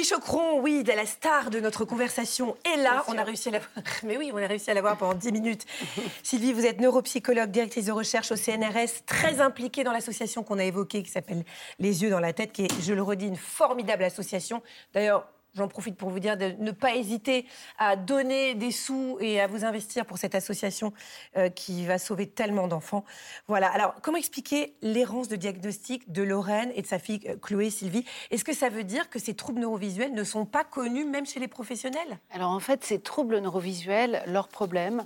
Chocron, 0.05 0.61
oui, 0.61 0.85
de 0.85 0.93
la 0.93 1.07
star 1.07 1.49
de 1.49 1.61
notre 1.61 1.87
conversation 1.87 2.57
est 2.65 2.77
là. 2.77 3.05
On 3.09 3.17
a 3.17 3.25
réussi 3.25 3.49
à 3.49 3.53
la 3.53 3.61
Mais 4.03 4.19
oui, 4.19 4.31
on 4.35 4.37
a 4.37 4.47
réussi 4.47 4.71
à 4.71 4.75
la 4.75 4.83
voir 4.83 4.99
pendant 4.99 5.15
10 5.15 5.33
minutes. 5.33 5.65
Sylvie, 6.23 6.53
vous 6.53 6.67
êtes 6.67 6.79
neuropsychologue, 6.79 7.51
directrice 7.51 7.87
de 7.87 7.93
recherche 7.93 8.31
au 8.31 8.37
CNRS, 8.37 9.05
très 9.07 9.41
impliquée 9.41 9.83
dans 9.83 9.93
l'association 9.93 10.43
qu'on 10.43 10.59
a 10.59 10.65
évoquée 10.65 11.03
qui 11.03 11.11
s'appelle 11.11 11.45
Les 11.79 12.03
yeux 12.03 12.11
dans 12.11 12.21
la 12.21 12.35
tête, 12.35 12.53
qui 12.53 12.65
est, 12.65 12.83
je 12.83 12.93
le 12.93 13.03
redis, 13.03 13.29
une 13.29 13.37
formidable 13.37 14.05
association. 14.05 14.63
D'ailleurs, 14.93 15.27
J'en 15.55 15.69
profite 15.69 15.97
pour 15.97 16.11
vous 16.11 16.19
dire 16.19 16.37
de 16.37 16.53
ne 16.59 16.73
pas 16.73 16.97
hésiter 16.97 17.47
à 17.79 17.95
donner 17.95 18.55
des 18.55 18.73
sous 18.73 19.19
et 19.21 19.41
à 19.41 19.47
vous 19.47 19.65
investir 19.65 20.05
pour 20.05 20.19
cette 20.19 20.35
association 20.35 20.93
euh, 21.37 21.49
qui 21.49 21.87
va 21.87 21.99
sauver 21.99 22.27
tellement 22.27 22.67
d'enfants. 22.67 23.05
Voilà. 23.47 23.69
Alors, 23.69 23.95
comment 24.03 24.19
expliquer 24.19 24.75
l'errance 24.83 25.29
de 25.29 25.37
diagnostic 25.37 26.11
de 26.11 26.25
Lorraine 26.25 26.73
et 26.75 26.83
de 26.83 26.87
sa 26.87 26.99
fille 26.99 27.21
euh, 27.29 27.37
Chloé 27.37 27.71
Sylvie? 27.71 28.05
Est-ce 28.33 28.45
que 28.45 28.53
ça 28.53 28.69
veut 28.69 28.83
dire 28.83 29.09
que 29.11 29.21
ces 29.21 29.35
troubles 29.35 29.61
neurovisuels 29.61 30.13
ne 30.13 30.25
sont 30.25 30.45
pas 30.45 30.65
connus 30.65 31.05
même 31.05 31.25
chez 31.25 31.39
les 31.39 31.49
professionnels? 31.49 32.19
Alors, 32.31 32.51
en 32.51 32.61
fait, 32.61 32.83
ces 32.83 33.01
troubles 33.01 33.39
neurovisuels, 33.39 34.25
leur 34.27 34.49
problème, 34.49 35.05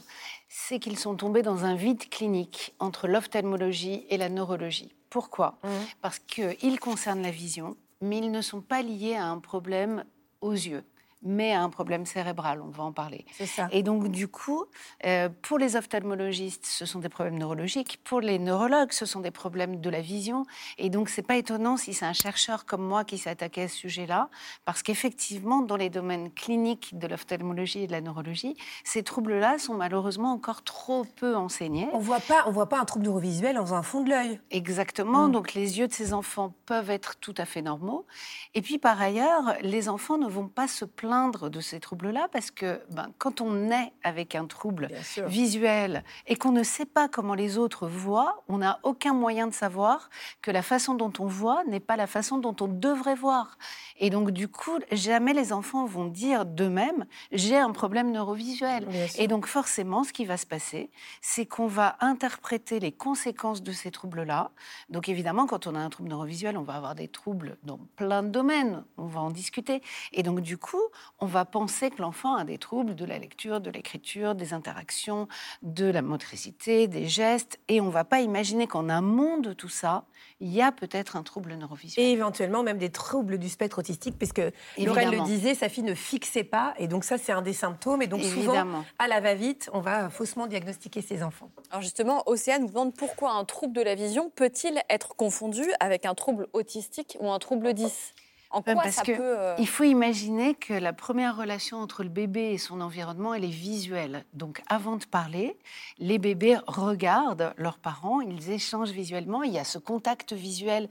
c'est 0.48 0.78
qu'ils 0.78 0.98
sont 0.98 1.14
tombés 1.14 1.42
dans 1.42 1.66
un 1.66 1.74
vide 1.74 2.08
clinique 2.08 2.74
entre 2.78 3.06
l'ophtalmologie 3.06 4.06
et 4.08 4.16
la 4.16 4.30
neurologie. 4.30 4.94
Pourquoi? 5.10 5.58
Mmh. 5.62 5.68
Parce 6.00 6.18
qu'ils 6.18 6.80
concernent 6.80 7.22
la 7.22 7.30
vision, 7.30 7.76
mais 8.00 8.18
ils 8.18 8.30
ne 8.30 8.40
sont 8.40 8.60
pas 8.62 8.82
liés 8.82 9.14
à 9.14 9.26
un 9.26 9.38
problème 9.38 10.04
aux 10.40 10.52
yeux 10.52 10.84
mais 11.22 11.52
à 11.52 11.62
un 11.62 11.70
problème 11.70 12.06
cérébral, 12.06 12.62
on 12.62 12.70
va 12.70 12.84
en 12.84 12.92
parler. 12.92 13.24
Ça. 13.44 13.68
Et 13.72 13.82
donc, 13.82 14.08
du 14.08 14.28
coup, 14.28 14.64
euh, 15.04 15.28
pour 15.42 15.58
les 15.58 15.74
ophtalmologistes, 15.74 16.66
ce 16.66 16.86
sont 16.86 17.00
des 17.00 17.08
problèmes 17.08 17.38
neurologiques. 17.38 17.98
Pour 18.04 18.20
les 18.20 18.38
neurologues, 18.38 18.92
ce 18.92 19.04
sont 19.04 19.20
des 19.20 19.32
problèmes 19.32 19.80
de 19.80 19.90
la 19.90 20.00
vision. 20.00 20.44
Et 20.78 20.90
donc, 20.90 21.08
c'est 21.08 21.22
pas 21.22 21.36
étonnant 21.36 21.76
si 21.76 21.92
c'est 21.92 22.04
un 22.04 22.12
chercheur 22.12 22.66
comme 22.66 22.82
moi 22.82 23.04
qui 23.04 23.18
s'est 23.18 23.30
attaqué 23.30 23.62
à 23.62 23.68
ce 23.68 23.76
sujet-là, 23.76 24.28
parce 24.64 24.82
qu'effectivement, 24.82 25.60
dans 25.60 25.76
les 25.76 25.90
domaines 25.90 26.30
cliniques 26.32 26.96
de 26.96 27.08
l'ophtalmologie 27.08 27.82
et 27.82 27.86
de 27.88 27.92
la 27.92 28.00
neurologie, 28.00 28.56
ces 28.84 29.02
troubles-là 29.02 29.58
sont 29.58 29.74
malheureusement 29.74 30.32
encore 30.32 30.62
trop 30.62 31.04
peu 31.04 31.34
enseignés. 31.34 31.88
On 31.92 31.98
voit 31.98 32.20
pas, 32.20 32.44
on 32.46 32.52
voit 32.52 32.68
pas 32.68 32.78
un 32.78 32.84
trouble 32.84 33.06
neurovisuel 33.06 33.56
dans 33.56 33.74
un 33.74 33.82
fond 33.82 34.02
de 34.02 34.10
l'œil. 34.10 34.40
Exactement. 34.50 35.26
Mm. 35.26 35.32
Donc, 35.32 35.54
les 35.54 35.80
yeux 35.80 35.88
de 35.88 35.92
ces 35.92 36.12
enfants 36.12 36.54
peuvent 36.64 36.90
être 36.90 37.16
tout 37.16 37.34
à 37.36 37.44
fait 37.44 37.62
normaux. 37.62 38.06
Et 38.54 38.62
puis, 38.62 38.78
par 38.78 39.00
ailleurs, 39.00 39.54
les 39.62 39.88
enfants 39.88 40.18
ne 40.18 40.28
vont 40.28 40.48
pas 40.48 40.68
se 40.68 40.84
plaindre 40.84 41.07
de 41.08 41.60
ces 41.60 41.80
troubles-là 41.80 42.28
parce 42.32 42.50
que 42.50 42.82
ben, 42.90 43.06
quand 43.16 43.40
on 43.40 43.52
naît 43.52 43.94
avec 44.02 44.34
un 44.34 44.46
trouble 44.46 44.88
visuel 45.26 46.04
et 46.26 46.36
qu'on 46.36 46.52
ne 46.52 46.62
sait 46.62 46.84
pas 46.84 47.08
comment 47.08 47.34
les 47.34 47.56
autres 47.56 47.86
voient, 47.88 48.44
on 48.48 48.58
n'a 48.58 48.78
aucun 48.82 49.14
moyen 49.14 49.46
de 49.46 49.54
savoir 49.54 50.10
que 50.42 50.50
la 50.50 50.60
façon 50.60 50.94
dont 50.94 51.12
on 51.18 51.26
voit 51.26 51.64
n'est 51.64 51.80
pas 51.80 51.96
la 51.96 52.06
façon 52.06 52.36
dont 52.36 52.54
on 52.60 52.68
devrait 52.68 53.14
voir. 53.14 53.56
Et 53.98 54.10
donc, 54.10 54.30
du 54.32 54.48
coup, 54.48 54.78
jamais 54.92 55.32
les 55.32 55.52
enfants 55.52 55.86
vont 55.86 56.04
dire 56.04 56.44
d'eux-mêmes 56.44 57.06
j'ai 57.32 57.56
un 57.56 57.72
problème 57.72 58.12
neurovisuel. 58.12 58.86
Et 59.16 59.28
donc, 59.28 59.46
forcément, 59.46 60.04
ce 60.04 60.12
qui 60.12 60.26
va 60.26 60.36
se 60.36 60.46
passer, 60.46 60.90
c'est 61.22 61.46
qu'on 61.46 61.68
va 61.68 61.96
interpréter 62.00 62.80
les 62.80 62.92
conséquences 62.92 63.62
de 63.62 63.72
ces 63.72 63.90
troubles-là. 63.90 64.50
Donc, 64.90 65.08
évidemment, 65.08 65.46
quand 65.46 65.66
on 65.66 65.74
a 65.74 65.78
un 65.78 65.88
trouble 65.88 66.10
neurovisuel, 66.10 66.58
on 66.58 66.62
va 66.62 66.74
avoir 66.74 66.94
des 66.94 67.08
troubles 67.08 67.56
dans 67.62 67.78
plein 67.96 68.22
de 68.22 68.28
domaines. 68.28 68.84
On 68.98 69.06
va 69.06 69.20
en 69.20 69.30
discuter. 69.30 69.82
Et 70.12 70.22
donc, 70.22 70.40
du 70.40 70.58
coup, 70.58 70.82
on 71.20 71.26
va 71.26 71.44
penser 71.44 71.90
que 71.90 72.00
l'enfant 72.00 72.36
a 72.36 72.44
des 72.44 72.58
troubles 72.58 72.94
de 72.94 73.04
la 73.04 73.18
lecture, 73.18 73.60
de 73.60 73.70
l'écriture, 73.70 74.34
des 74.34 74.52
interactions, 74.52 75.28
de 75.62 75.86
la 75.86 76.02
motricité, 76.02 76.86
des 76.86 77.06
gestes. 77.06 77.58
Et 77.68 77.80
on 77.80 77.86
ne 77.86 77.90
va 77.90 78.04
pas 78.04 78.20
imaginer 78.20 78.66
qu'en 78.66 78.88
amont 78.88 79.38
de 79.38 79.52
tout 79.52 79.68
ça, 79.68 80.04
il 80.40 80.48
y 80.48 80.62
a 80.62 80.72
peut-être 80.72 81.16
un 81.16 81.22
trouble 81.22 81.54
neurovisuel. 81.54 82.04
Et 82.04 82.10
éventuellement 82.10 82.62
même 82.62 82.78
des 82.78 82.90
troubles 82.90 83.38
du 83.38 83.48
spectre 83.48 83.78
autistique, 83.78 84.16
puisque 84.16 84.42
Lorraine 84.78 85.10
le 85.10 85.20
disait, 85.22 85.54
sa 85.54 85.68
fille 85.68 85.82
ne 85.82 85.94
fixait 85.94 86.44
pas. 86.44 86.74
Et 86.78 86.88
donc 86.88 87.04
ça, 87.04 87.18
c'est 87.18 87.32
un 87.32 87.42
des 87.42 87.52
symptômes. 87.52 88.02
Et 88.02 88.06
donc 88.06 88.22
souvent, 88.22 88.84
à 88.98 89.08
la 89.08 89.20
va-vite, 89.20 89.70
on 89.72 89.80
va 89.80 90.10
faussement 90.10 90.46
diagnostiquer 90.46 91.02
ses 91.02 91.22
enfants. 91.22 91.50
Alors 91.70 91.82
justement, 91.82 92.22
Océane 92.26 92.62
vous 92.62 92.68
demande 92.68 92.94
pourquoi 92.94 93.32
un 93.32 93.44
trouble 93.44 93.74
de 93.74 93.82
la 93.82 93.94
vision 93.94 94.30
peut-il 94.30 94.80
être 94.88 95.16
confondu 95.16 95.64
avec 95.80 96.06
un 96.06 96.14
trouble 96.14 96.48
autistique 96.52 97.16
ou 97.20 97.30
un 97.30 97.38
trouble 97.38 97.74
10 97.74 98.14
en 98.50 98.62
quoi 98.62 98.74
Parce 98.74 98.96
ça 98.96 99.02
peut, 99.02 99.16
euh, 99.18 99.54
Il 99.58 99.68
faut 99.68 99.84
imaginer 99.84 100.54
que 100.54 100.72
la 100.72 100.92
première 100.92 101.36
relation 101.36 101.78
entre 101.78 102.02
le 102.02 102.08
bébé 102.08 102.52
et 102.52 102.58
son 102.58 102.80
environnement, 102.80 103.34
elle 103.34 103.44
est 103.44 103.48
visuelle. 103.48 104.24
Donc 104.32 104.62
avant 104.68 104.96
de 104.96 105.04
parler, 105.04 105.58
les 105.98 106.18
bébés 106.18 106.58
regardent 106.66 107.52
leurs 107.56 107.78
parents, 107.78 108.20
ils 108.20 108.50
échangent 108.50 108.90
visuellement, 108.90 109.42
il 109.42 109.52
y 109.52 109.58
a 109.58 109.64
ce 109.64 109.78
contact 109.78 110.32
visuel 110.32 110.88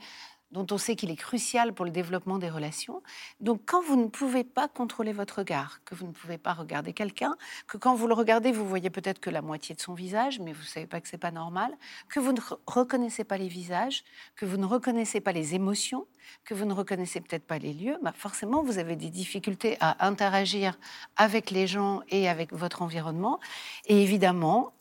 dont 0.52 0.66
on 0.72 0.78
sait 0.78 0.96
qu'il 0.96 1.12
est 1.12 1.18
crucial 1.18 1.74
pour 1.74 1.84
le 1.84 1.92
développement 1.92 2.38
des 2.38 2.50
relations. 2.50 3.02
Donc 3.42 3.62
quand 3.66 3.82
vous 3.82 3.96
ne 3.96 4.08
pouvez 4.08 4.44
pas 4.44 4.68
contrôler 4.68 5.12
votre 5.12 5.40
regard, 5.40 5.84
que 5.84 5.94
vous 5.94 6.08
ne 6.08 6.14
pouvez 6.14 6.38
pas 6.38 6.54
regarder 6.54 6.94
quelqu'un, 6.94 7.36
que 7.68 7.78
quand 7.78 7.96
vous 7.96 8.08
le 8.08 8.14
regardez, 8.14 8.52
vous 8.52 8.68
voyez 8.68 8.90
peut-être 8.90 9.20
que 9.20 9.30
la 9.30 9.42
moitié 9.42 9.76
de 9.76 9.82
son 9.82 9.94
visage, 9.94 10.40
mais 10.40 10.54
vous 10.54 10.62
ne 10.62 10.68
savez 10.68 10.88
pas 10.88 11.02
que 11.02 11.08
c'est 11.10 11.18
pas 11.18 11.32
normal, 11.32 11.76
que 12.10 12.20
vous 12.20 12.32
ne 12.32 12.40
reconnaissez 12.66 13.24
pas 13.24 13.38
les 13.38 13.50
visages, 13.50 14.04
que 14.36 14.46
vous 14.46 14.58
ne 14.58 14.66
reconnaissez 14.66 15.20
pas 15.20 15.34
les 15.34 15.54
émotions, 15.54 16.08
que 16.46 16.54
vous 16.54 16.66
ne 16.66 16.74
reconnaissez 16.74 17.20
peut-être 17.20 17.46
pas 17.46 17.58
les 17.58 17.74
lieux, 17.74 17.98
bah 18.02 18.14
forcément 18.16 18.64
vous 18.64 18.78
avez 18.78 18.96
des 18.96 19.10
difficultés 19.10 19.78
à 19.80 20.06
interagir 20.08 20.78
avec 21.16 21.52
les 21.52 21.68
gens 21.68 22.02
et 22.10 22.30
avec 22.30 22.54
votre 22.54 22.82
environnement. 22.82 23.40
Et 23.86 24.02
évidemment, 24.02 24.72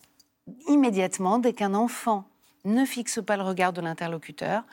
immédiatement, 0.69 1.39
dès 1.39 1.53
qu'un 1.53 1.75
enfant 1.75 2.25
ne 2.65 2.85
fixe 2.85 3.21
pas 3.25 3.37
le 3.37 3.43
regard 3.43 3.73
de 3.73 3.81
l'interlocuteur, 3.81 4.65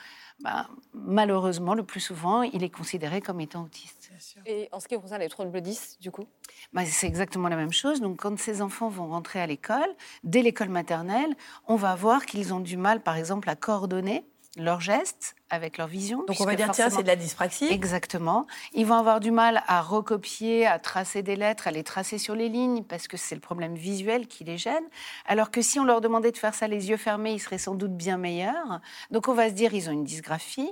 ben, 0.43 0.67
malheureusement, 0.93 1.73
le 1.73 1.83
plus 1.83 2.01
souvent, 2.01 2.41
il 2.41 2.63
est 2.63 2.69
considéré 2.69 3.21
comme 3.21 3.39
étant 3.39 3.63
autiste. 3.63 4.11
Et 4.45 4.67
en 4.73 4.79
ce 4.81 4.89
qui 4.89 4.95
concerne 4.95 5.21
les 5.21 5.29
troubles 5.29 5.61
10, 5.61 5.99
du 6.01 6.11
coup? 6.11 6.25
Ben, 6.73 6.85
C'est 6.85 7.07
exactement 7.07 7.47
la 7.47 7.55
même 7.55 7.71
chose. 7.71 8.01
Donc, 8.01 8.19
quand 8.19 8.37
ces 8.37 8.61
enfants 8.61 8.89
vont 8.89 9.07
rentrer 9.07 9.39
à 9.39 9.47
l'école, 9.47 9.87
dès 10.23 10.41
l'école 10.41 10.67
maternelle, 10.67 11.33
on 11.67 11.77
va 11.77 11.95
voir 11.95 12.25
qu'ils 12.25 12.53
ont 12.53 12.59
du 12.59 12.75
mal, 12.75 13.01
par 13.01 13.15
exemple, 13.15 13.49
à 13.49 13.55
coordonner 13.55 14.25
leurs 14.57 14.81
gestes 14.81 15.35
avec 15.49 15.77
leur 15.77 15.87
vision. 15.87 16.23
Donc 16.27 16.39
on 16.39 16.45
va 16.45 16.55
dire, 16.55 16.71
tiens, 16.71 16.89
c'est 16.89 17.01
de 17.01 17.07
la 17.07 17.15
dyspraxie. 17.15 17.67
Exactement. 17.71 18.45
Ils 18.73 18.85
vont 18.85 18.95
avoir 18.95 19.19
du 19.19 19.31
mal 19.31 19.63
à 19.67 19.81
recopier, 19.81 20.67
à 20.67 20.79
tracer 20.79 21.23
des 21.23 21.35
lettres, 21.35 21.67
à 21.67 21.71
les 21.71 21.83
tracer 21.83 22.17
sur 22.17 22.35
les 22.35 22.49
lignes, 22.49 22.83
parce 22.83 23.07
que 23.07 23.17
c'est 23.17 23.35
le 23.35 23.41
problème 23.41 23.75
visuel 23.75 24.27
qui 24.27 24.43
les 24.43 24.57
gêne. 24.57 24.83
Alors 25.25 25.51
que 25.51 25.61
si 25.61 25.79
on 25.79 25.85
leur 25.85 26.01
demandait 26.01 26.31
de 26.31 26.37
faire 26.37 26.53
ça 26.53 26.67
les 26.67 26.89
yeux 26.89 26.97
fermés, 26.97 27.33
ils 27.33 27.39
seraient 27.39 27.57
sans 27.57 27.75
doute 27.75 27.95
bien 27.95 28.17
meilleurs. 28.17 28.79
Donc 29.11 29.27
on 29.27 29.33
va 29.33 29.49
se 29.49 29.53
dire, 29.53 29.73
ils 29.73 29.89
ont 29.89 29.93
une 29.93 30.03
dysgraphie. 30.03 30.71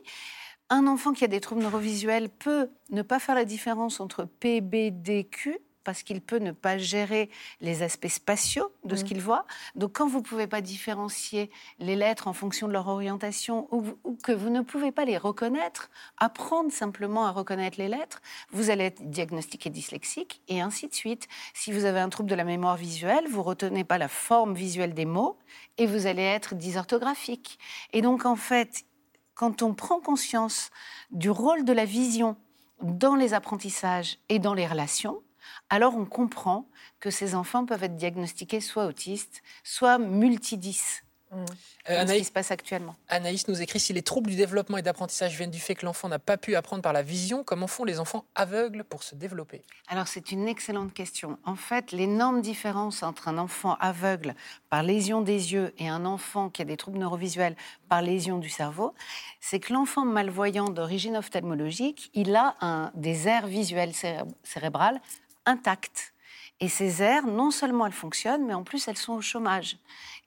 Un 0.70 0.88
enfant 0.88 1.12
qui 1.12 1.26
a 1.26 1.28
des 1.28 1.42
troubles 1.42 1.64
neurovisuels 1.64 2.30
peut 2.30 2.70
ne 2.92 3.02
pas 3.02 3.20
faire 3.20 3.36
la 3.36 3.46
différence 3.46 4.00
entre 4.00 4.24
P, 4.24 4.62
B, 4.62 4.90
D, 4.92 5.28
Q, 5.30 5.58
parce 5.84 6.04
qu'il 6.04 6.22
peut 6.22 6.38
ne 6.38 6.52
pas 6.52 6.78
gérer 6.78 7.30
les 7.60 7.84
aspects 7.84 8.08
spatiaux 8.08 8.72
de 8.84 8.96
ce 8.96 9.04
mmh. 9.04 9.08
qu'il 9.08 9.22
voit. 9.22 9.46
Donc 9.76 9.94
quand 9.94 10.08
vous 10.08 10.20
ne 10.20 10.24
pouvez 10.24 10.48
pas 10.48 10.62
différencier 10.62 11.50
les 11.80 11.96
lettres 11.96 12.28
en 12.28 12.34
fonction 12.34 12.68
de 12.68 12.74
leur 12.74 12.88
orientation 12.88 13.68
ou, 13.72 13.84
que 14.24 14.32
vous 14.32 14.50
ne 14.50 14.62
pouvez 14.62 14.92
pas 14.92 15.06
les 15.06 15.18
reconnaître, 15.18 15.90
apprendre 16.18 16.72
simplement 16.72 17.26
à 17.26 17.32
reconnaître 17.32 17.78
les 17.80 17.88
lettres, 17.88 18.22
vous 18.52 18.70
allez 18.70 18.86
être 18.86 19.02
diagnostiqué 19.10 19.70
dyslexique 19.70 20.42
et 20.48 20.62
ainsi 20.62 20.88
de 20.88 20.94
suite. 20.94 21.28
Si 21.54 21.72
vous 21.72 21.86
avez 21.86 22.00
un 22.00 22.10
trouble 22.10 22.30
de 22.30 22.36
la 22.36 22.44
mémoire 22.44 22.78
visuelle, 22.78 23.28
vous 23.30 23.44
retenez 23.44 23.84
pas 23.84 23.98
la 23.98 24.08
forme 24.08 24.54
visuelle 24.54 24.94
des 24.94 25.06
mots 25.06 25.38
et 25.78 25.86
vous 25.86 26.08
allez 26.08 26.24
être 26.24 26.56
dysorthographique. 26.56 27.60
Et 27.94 28.02
donc 28.02 28.26
en 28.26 28.36
fait, 28.36 28.86
quand 29.34 29.62
on 29.62 29.74
prend 29.74 30.00
conscience 30.00 30.70
du 31.10 31.30
rôle 31.30 31.66
de 31.66 31.74
la 31.74 31.86
vision 31.86 32.38
dans 32.82 33.16
les 33.16 33.34
apprentissages 33.34 34.18
et 34.30 34.40
dans 34.40 34.54
les 34.54 34.68
relations, 34.68 35.22
alors 35.72 35.96
on 35.96 36.06
comprend 36.06 36.68
que 37.00 37.10
ces 37.10 37.34
enfants 37.34 37.66
peuvent 37.66 37.84
être 37.84 37.96
diagnostiqués 37.96 38.60
soit 38.60 38.86
autistes, 38.86 39.42
soit 39.64 39.98
multidis. 39.98 41.02
Mmh. 41.32 41.46
Euh, 41.90 42.06
ce 42.06 42.14
qui 42.14 42.26
se 42.26 42.32
passe 42.32 42.52
actuellement. 42.52 42.94
Anaïs 43.08 43.48
nous 43.48 43.62
écrit 43.62 43.80
si 43.80 43.94
les 43.94 44.02
troubles 44.02 44.30
du 44.30 44.36
développement 44.36 44.78
et 44.78 44.82
d'apprentissage 44.82 45.38
viennent 45.38 45.50
du 45.50 45.62
fait 45.62 45.76
que 45.76 45.86
l'enfant 45.86 46.10
n'a 46.10 46.20
pas 46.20 46.36
pu 46.36 46.56
apprendre 46.56 46.82
par 46.82 46.92
la 46.92 47.04
vision, 47.04 47.46
comment 47.46 47.68
font 47.68 47.86
les 47.86 48.02
enfants 48.02 48.26
aveugles 48.36 48.84
pour 48.84 49.02
se 49.02 49.16
développer? 49.16 49.64
Alors 49.88 50.10
c'est 50.10 50.34
une 50.34 50.50
excellente 50.50 50.94
question. 50.94 51.40
En 51.46 51.56
fait, 51.56 51.94
l'énorme 51.94 52.42
différence 52.42 53.02
entre 53.02 53.30
un 53.30 53.38
enfant 53.38 53.78
aveugle 53.80 54.36
par 54.70 54.84
lésion 54.84 55.22
des 55.22 55.54
yeux 55.54 55.74
et 55.78 55.88
un 55.88 56.04
enfant 56.04 56.50
qui 56.50 56.64
a 56.64 56.66
des 56.66 56.76
troubles 56.76 57.00
neurovisuels 57.00 57.56
par 57.88 58.02
lésion 58.02 58.38
du 58.38 58.50
cerveau, 58.50 58.94
c'est 59.40 59.62
que 59.62 59.72
l'enfant 59.72 60.04
malvoyant 60.04 60.68
d'origine 60.68 61.16
ophtalmologique, 61.16 62.12
il 62.14 62.36
a 62.36 62.56
un, 62.60 62.92
des 62.94 63.30
aires 63.30 63.48
visuelles 63.48 63.94
cérébrales 64.44 65.00
intactes. 65.46 66.14
Et 66.60 66.70
ces 66.70 67.02
aires, 67.02 67.26
non 67.26 67.52
seulement 67.52 67.88
elles 67.88 67.92
fonctionnent, 67.92 68.46
mais 68.46 68.54
en 68.54 68.64
plus 68.64 68.88
elles 68.88 68.98
sont 68.98 69.14
au 69.14 69.22
chômage. 69.22 69.78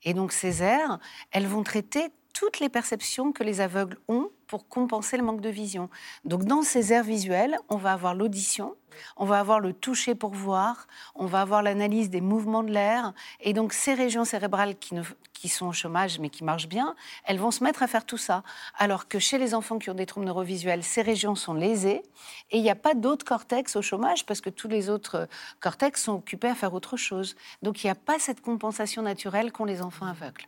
Et 0.03 0.15
donc 0.15 0.33
ces 0.33 0.63
aires, 0.63 0.99
elles 1.31 1.47
vont 1.47 1.63
traiter 1.63 2.09
toutes 2.33 2.61
les 2.61 2.69
perceptions 2.69 3.33
que 3.33 3.45
les 3.45 3.61
aveugles 3.61 3.99
ont 4.09 4.31
pour 4.47 4.69
compenser 4.69 5.17
le 5.17 5.23
manque 5.23 5.41
de 5.41 5.49
vision. 5.49 5.89
Donc 6.25 6.45
dans 6.45 6.63
ces 6.63 6.93
aires 6.93 7.05
visuelles, 7.05 7.57
on 7.69 7.77
va 7.77 7.93
avoir 7.93 8.15
l'audition, 8.15 8.77
on 9.17 9.25
va 9.25 9.41
avoir 9.41 9.61
le 9.61 9.73
toucher 9.73 10.15
pour 10.15 10.31
voir, 10.31 10.87
on 11.15 11.27
va 11.27 11.41
avoir 11.41 11.63
l'analyse 11.63 12.11
des 12.11 12.21
mouvements 12.21 12.63
de 12.63 12.71
l'air. 12.71 13.13
Et 13.41 13.53
donc 13.53 13.73
ces 13.73 13.95
régions 13.95 14.25
cérébrales 14.25 14.77
qui, 14.77 14.95
qui 15.33 15.49
sont 15.49 15.67
au 15.67 15.73
chômage 15.73 16.19
mais 16.19 16.31
qui 16.31 16.45
marchent 16.45 16.69
bien, 16.69 16.95
elles 17.25 17.39
vont 17.39 17.51
se 17.51 17.65
mettre 17.65 17.83
à 17.83 17.87
faire 17.87 18.05
tout 18.05 18.17
ça. 18.17 18.43
Alors 18.77 19.09
que 19.09 19.19
chez 19.19 19.39
les 19.39 19.55
enfants 19.55 19.79
qui 19.79 19.91
ont 19.91 19.95
des 19.95 20.07
troubles 20.07 20.27
neurovisuels, 20.27 20.83
ces 20.83 21.03
régions 21.03 21.35
sont 21.35 21.55
lésées 21.55 22.03
et 22.51 22.59
il 22.59 22.63
n'y 22.63 22.71
a 22.71 22.77
pas 22.77 22.95
d'autres 22.95 23.25
cortex 23.25 23.77
au 23.77 23.83
chômage 23.83 24.27
parce 24.27 24.41
que 24.41 24.51
tous 24.51 24.69
les 24.69 24.91
autres 24.91 25.29
cortex 25.61 26.03
sont 26.03 26.15
occupés 26.15 26.49
à 26.49 26.55
faire 26.55 26.75
autre 26.75 26.97
chose. 26.97 27.37
Donc 27.63 27.83
il 27.83 27.87
n'y 27.87 27.91
a 27.91 27.97
pas 27.97 28.19
cette 28.19 28.41
compensation 28.41 29.03
naturelle 29.03 29.53
qu'ont 29.53 29.65
les 29.65 29.83
enfants 29.83 30.07
aveugles. 30.07 30.47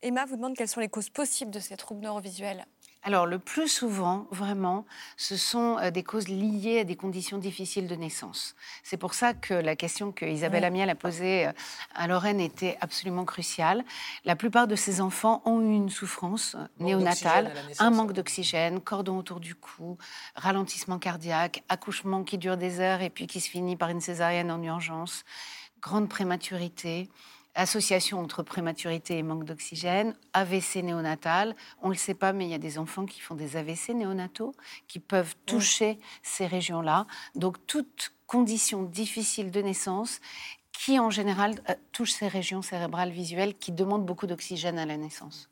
Emma 0.00 0.24
vous 0.26 0.36
demande 0.36 0.54
quelles 0.54 0.68
sont 0.68 0.80
les 0.80 0.88
causes 0.88 1.10
possibles 1.10 1.50
de 1.50 1.58
ces 1.58 1.76
troubles 1.76 2.02
neurovisuels 2.02 2.66
alors, 3.04 3.26
le 3.26 3.38
plus 3.38 3.68
souvent, 3.68 4.26
vraiment, 4.32 4.84
ce 5.16 5.36
sont 5.36 5.78
euh, 5.78 5.90
des 5.90 6.02
causes 6.02 6.28
liées 6.28 6.80
à 6.80 6.84
des 6.84 6.96
conditions 6.96 7.38
difficiles 7.38 7.86
de 7.86 7.94
naissance. 7.94 8.56
C'est 8.82 8.96
pour 8.96 9.14
ça 9.14 9.34
que 9.34 9.54
la 9.54 9.76
question 9.76 10.10
que 10.10 10.24
Isabelle 10.24 10.64
Amiel 10.64 10.90
a 10.90 10.96
posée 10.96 11.46
euh, 11.46 11.52
à 11.94 12.08
Lorraine 12.08 12.40
était 12.40 12.76
absolument 12.80 13.24
cruciale. 13.24 13.84
La 14.24 14.34
plupart 14.34 14.66
de 14.66 14.74
ces 14.74 15.00
enfants 15.00 15.42
ont 15.44 15.60
eu 15.60 15.74
une 15.74 15.90
souffrance 15.90 16.56
néonatale, 16.80 17.52
un 17.78 17.90
manque 17.90 18.12
d'oxygène, 18.12 18.80
cordon 18.80 19.18
autour 19.18 19.38
du 19.38 19.54
cou, 19.54 19.96
ralentissement 20.34 20.98
cardiaque, 20.98 21.62
accouchement 21.68 22.24
qui 22.24 22.36
dure 22.36 22.56
des 22.56 22.80
heures 22.80 23.00
et 23.00 23.10
puis 23.10 23.28
qui 23.28 23.40
se 23.40 23.48
finit 23.48 23.76
par 23.76 23.90
une 23.90 24.00
césarienne 24.00 24.50
en 24.50 24.62
urgence, 24.62 25.24
grande 25.80 26.08
prématurité 26.08 27.08
association 27.58 28.20
entre 28.20 28.42
prématurité 28.42 29.18
et 29.18 29.22
manque 29.22 29.44
d'oxygène, 29.44 30.16
AVC 30.32 30.76
néonatal. 30.76 31.54
On 31.82 31.88
ne 31.88 31.92
le 31.92 31.98
sait 31.98 32.14
pas, 32.14 32.32
mais 32.32 32.46
il 32.46 32.50
y 32.50 32.54
a 32.54 32.58
des 32.58 32.78
enfants 32.78 33.04
qui 33.04 33.20
font 33.20 33.34
des 33.34 33.56
AVC 33.56 33.90
néonataux 33.90 34.54
qui 34.86 35.00
peuvent 35.00 35.34
toucher 35.44 35.98
ces 36.22 36.46
régions-là. 36.46 37.06
Donc, 37.34 37.66
toute 37.66 38.12
condition 38.26 38.84
difficile 38.84 39.50
de 39.50 39.60
naissance 39.60 40.20
qui, 40.72 41.00
en 41.00 41.10
général, 41.10 41.60
euh, 41.68 41.74
touche 41.92 42.12
ces 42.12 42.28
régions 42.28 42.62
cérébrales 42.62 43.10
visuelles 43.10 43.54
qui 43.54 43.72
demandent 43.72 44.06
beaucoup 44.06 44.28
d'oxygène 44.28 44.78
à 44.78 44.86
la 44.86 44.96
naissance. 44.96 45.50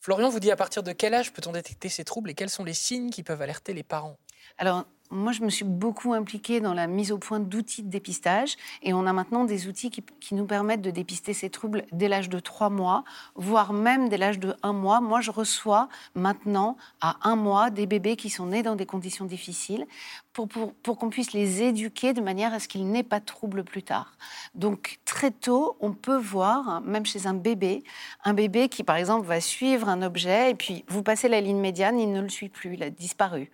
Florian 0.00 0.30
vous 0.30 0.40
dit 0.40 0.50
à 0.50 0.56
partir 0.56 0.82
de 0.82 0.92
quel 0.92 1.14
âge 1.14 1.32
peut-on 1.32 1.52
détecter 1.52 1.88
ces 1.88 2.04
troubles 2.04 2.30
et 2.30 2.34
quels 2.34 2.50
sont 2.50 2.64
les 2.64 2.74
signes 2.74 3.10
qui 3.10 3.22
peuvent 3.22 3.42
alerter 3.42 3.74
les 3.74 3.84
parents? 3.84 4.18
Alors, 4.58 4.84
moi, 5.12 5.32
je 5.32 5.42
me 5.42 5.50
suis 5.50 5.64
beaucoup 5.64 6.14
impliquée 6.14 6.60
dans 6.60 6.72
la 6.72 6.86
mise 6.86 7.12
au 7.12 7.18
point 7.18 7.38
d'outils 7.38 7.82
de 7.82 7.90
dépistage 7.90 8.56
et 8.82 8.94
on 8.94 9.06
a 9.06 9.12
maintenant 9.12 9.44
des 9.44 9.68
outils 9.68 9.90
qui, 9.90 10.34
nous 10.34 10.46
permettent 10.46 10.80
de 10.80 10.90
dépister 10.90 11.34
ces 11.34 11.50
troubles 11.50 11.84
dès 11.92 12.08
l'âge 12.08 12.30
de 12.30 12.40
3 12.40 12.70
mois, 12.70 13.04
voire 13.34 13.74
même 13.74 14.08
dès 14.08 14.16
l'âge 14.16 14.38
de 14.38 14.56
1 14.62 14.72
mois. 14.72 15.02
Moi, 15.02 15.20
je 15.20 15.30
reçois 15.30 15.88
maintenant 16.14 16.78
à 17.02 17.16
1 17.28 17.36
mois 17.36 17.68
des 17.68 17.86
bébés 17.86 18.16
qui 18.16 18.30
sont 18.30 18.46
nés 18.46 18.62
dans 18.62 18.74
des 18.74 18.86
conditions 18.86 19.26
difficiles 19.26 19.86
pour, 20.32 20.48
pour, 20.48 20.72
pour 20.72 20.96
qu'on 20.96 21.10
puisse 21.10 21.34
les 21.34 21.62
éduquer 21.62 22.14
de 22.14 22.22
manière 22.22 22.54
à 22.54 22.58
ce 22.60 22.66
qu'ils 22.66 22.88
n'aient 22.88 23.02
pas 23.02 23.20
de 23.20 23.26
troubles 23.26 23.64
plus 23.64 23.82
tard. 23.82 24.16
Donc, 24.54 25.00
très 25.04 25.30
tôt, 25.30 25.76
on 25.80 25.92
peut 25.92 26.16
voir, 26.16 26.80
même 26.80 27.04
chez 27.04 27.26
un 27.26 27.34
bébé, 27.34 27.84
un 28.24 28.32
bébé 28.32 28.70
qui, 28.70 28.82
par 28.82 28.96
exemple, 28.96 29.26
va 29.26 29.40
suivre 29.40 29.90
un 29.90 30.00
objet 30.00 30.50
et 30.50 30.54
puis 30.54 30.84
vous 30.88 31.02
passez 31.02 31.28
la 31.28 31.42
ligne 31.42 31.60
médiane, 31.60 32.00
il 32.00 32.10
ne 32.10 32.22
le 32.22 32.30
suit 32.30 32.48
plus, 32.48 32.74
il 32.74 32.82
a 32.82 32.88
disparu 32.88 33.50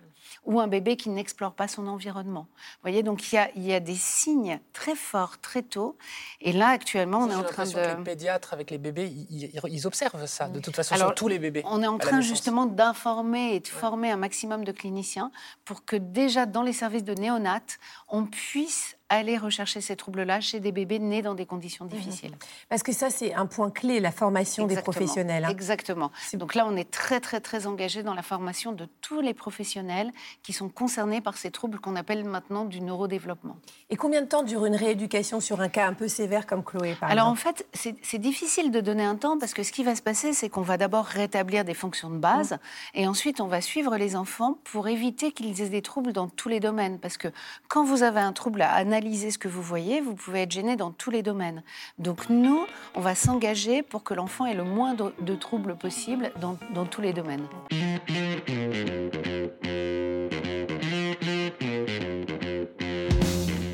ou 0.49 0.59
un 0.59 0.67
bébé 0.67 0.97
qui 0.97 1.09
n'explore 1.09 1.53
pas 1.53 1.67
son 1.67 1.87
environnement. 1.87 2.47
Vous 2.49 2.81
voyez, 2.81 3.03
donc 3.03 3.31
il 3.31 3.35
y, 3.35 3.37
a, 3.37 3.51
il 3.55 3.63
y 3.63 3.71
a 3.71 3.79
des 3.79 3.95
signes 3.95 4.59
très 4.73 4.95
forts, 4.95 5.37
très 5.37 5.61
tôt. 5.61 5.95
Et 6.41 6.53
là, 6.53 6.69
actuellement, 6.69 7.19
on 7.19 7.29
est 7.29 7.35
en 7.35 7.43
train 7.43 7.65
de... 7.65 7.71
Que 7.71 7.97
les 7.97 8.03
pédiatres, 8.03 8.51
avec 8.51 8.71
les 8.71 8.79
bébés, 8.79 9.13
ils, 9.29 9.85
observent 9.85 10.25
ça, 10.25 10.47
de 10.47 10.59
toute 10.59 10.75
façon, 10.75 10.95
sur 10.95 11.13
tous 11.13 11.27
les 11.27 11.37
bébés. 11.37 11.61
On 11.65 11.83
est 11.83 11.87
en 11.87 11.99
train 11.99 12.21
justement 12.21 12.65
d'informer 12.65 13.53
et 13.53 13.59
de 13.59 13.67
former 13.67 14.09
un 14.09 14.17
maximum 14.17 14.65
de 14.65 14.71
cliniciens 14.71 15.31
pour 15.65 15.85
que 15.85 15.95
déjà 15.95 16.47
dans 16.47 16.63
les 16.63 16.73
services 16.73 17.03
de 17.03 17.13
néonat, 17.13 17.61
on 18.07 18.25
puisse 18.25 18.97
aller 19.09 19.37
rechercher 19.37 19.81
ces 19.81 19.95
troubles-là 19.95 20.39
chez 20.39 20.59
des 20.59 20.71
bébés 20.71 20.99
nés 20.99 21.21
dans 21.21 21.33
des 21.33 21.45
conditions 21.45 21.85
mhm. 21.85 21.91
difficiles. 21.91 22.35
Parce 22.69 22.83
que 22.83 22.91
ça, 22.91 23.09
c'est 23.09 23.33
un 23.33 23.47
point 23.47 23.71
clé, 23.71 23.99
la 23.99 24.11
formation 24.11 24.67
des 24.67 24.77
professionnels. 24.77 25.45
Hein. 25.45 25.49
Exactement. 25.49 26.11
Donc 26.33 26.55
là, 26.55 26.65
on 26.67 26.75
est 26.75 26.89
très, 26.89 27.19
très, 27.19 27.41
très 27.41 27.65
engagé 27.65 28.03
dans 28.03 28.13
la 28.13 28.21
formation 28.21 28.71
de 28.71 28.87
tous 29.01 29.21
les 29.21 29.33
professionnels 29.33 30.11
qui 30.43 30.53
sont 30.53 30.69
concernés 30.69 31.21
par 31.21 31.37
ces 31.37 31.49
troubles 31.49 31.79
qu'on 31.79 31.95
appelle 31.95 32.23
maintenant 32.23 32.65
du 32.65 32.81
neurodéveloppement. 32.81 33.57
Et 33.89 33.95
combien 33.95 34.21
de 34.21 34.27
temps 34.27 34.43
dure 34.43 34.65
une 34.65 34.75
rééducation 34.75 35.39
sur 35.39 35.59
un 35.59 35.69
cas 35.69 35.87
un 35.87 35.93
peu 35.93 36.07
sévère 36.07 36.45
comme 36.45 36.63
Chloé, 36.63 36.95
par 36.99 37.09
Alors 37.09 37.27
en 37.27 37.35
fait, 37.35 37.67
c'est 37.73 38.19
difficile 38.19 38.71
de 38.71 38.79
donner 38.79 39.03
un 39.03 39.15
temps 39.15 39.39
parce 39.39 39.53
que 39.53 39.63
ce 39.63 39.71
qui 39.71 39.83
va 39.83 39.95
se 39.95 40.01
passer, 40.01 40.33
c'est 40.33 40.49
qu'on 40.49 40.61
va 40.61 40.77
d'abord 40.77 41.05
rétablir 41.05 41.65
des 41.65 41.73
fonctions 41.73 42.09
de 42.09 42.17
base 42.17 42.51
mhm. 42.51 42.59
et 42.95 43.07
ensuite 43.07 43.41
on 43.41 43.47
va 43.47 43.61
suivre 43.61 43.97
les 43.97 44.15
enfants 44.15 44.59
pour 44.65 44.87
éviter 44.87 45.31
qu'ils 45.31 45.61
aient 45.61 45.69
des 45.69 45.81
troubles 45.81 46.13
dans 46.13 46.27
tous 46.27 46.49
les 46.49 46.59
domaines. 46.59 46.99
Parce 46.99 47.17
que 47.17 47.29
quand 47.67 47.83
vous 47.83 48.03
avez 48.03 48.19
un 48.19 48.33
trouble 48.33 48.61
à 48.61 48.73
analyser, 48.73 48.98
ce 49.01 49.37
que 49.37 49.47
vous 49.47 49.61
voyez, 49.61 50.01
vous 50.01 50.15
pouvez 50.15 50.41
être 50.41 50.51
gêné 50.51 50.75
dans 50.75 50.91
tous 50.91 51.11
les 51.11 51.23
domaines. 51.23 51.63
Donc 51.97 52.29
nous, 52.29 52.65
on 52.95 53.01
va 53.01 53.15
s'engager 53.15 53.81
pour 53.81 54.03
que 54.03 54.13
l'enfant 54.13 54.45
ait 54.45 54.53
le 54.53 54.63
moins 54.63 54.93
de, 54.93 55.35
troubles 55.35 55.75
possible 55.75 56.31
dans, 56.41 56.57
dans 56.73 56.85
tous 56.85 57.01
les 57.01 57.13
domaines. 57.13 57.45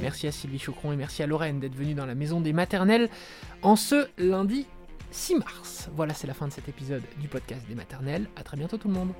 Merci 0.02 0.28
à 0.28 0.32
Sylvie 0.32 0.60
Chocron 0.60 0.92
et 0.92 0.96
merci 0.96 1.24
à 1.24 1.28
Lorraine 1.28 1.60
d'être 1.60 1.76
venue 1.76 1.96
dans 1.96 2.06
la 2.06 2.16
maison 2.16 2.40
des 2.40 2.54
maternelles 2.54 3.10
en 3.64 3.76
ce 3.76 4.08
lundi 4.18 4.68
6 5.12 5.36
mars. 5.36 5.90
Voilà, 5.96 6.14
c'est 6.14 6.28
la 6.28 6.34
fin 6.34 6.48
de 6.48 6.54
cet 6.54 6.70
épisode 6.70 7.04
du 7.20 7.28
podcast 7.28 7.68
des 7.68 7.76
maternelles. 7.76 8.28
À 8.36 8.44
très 8.44 8.58
bientôt 8.58 8.78
tout 8.78 8.88
le 8.88 8.94
monde. 8.94 9.14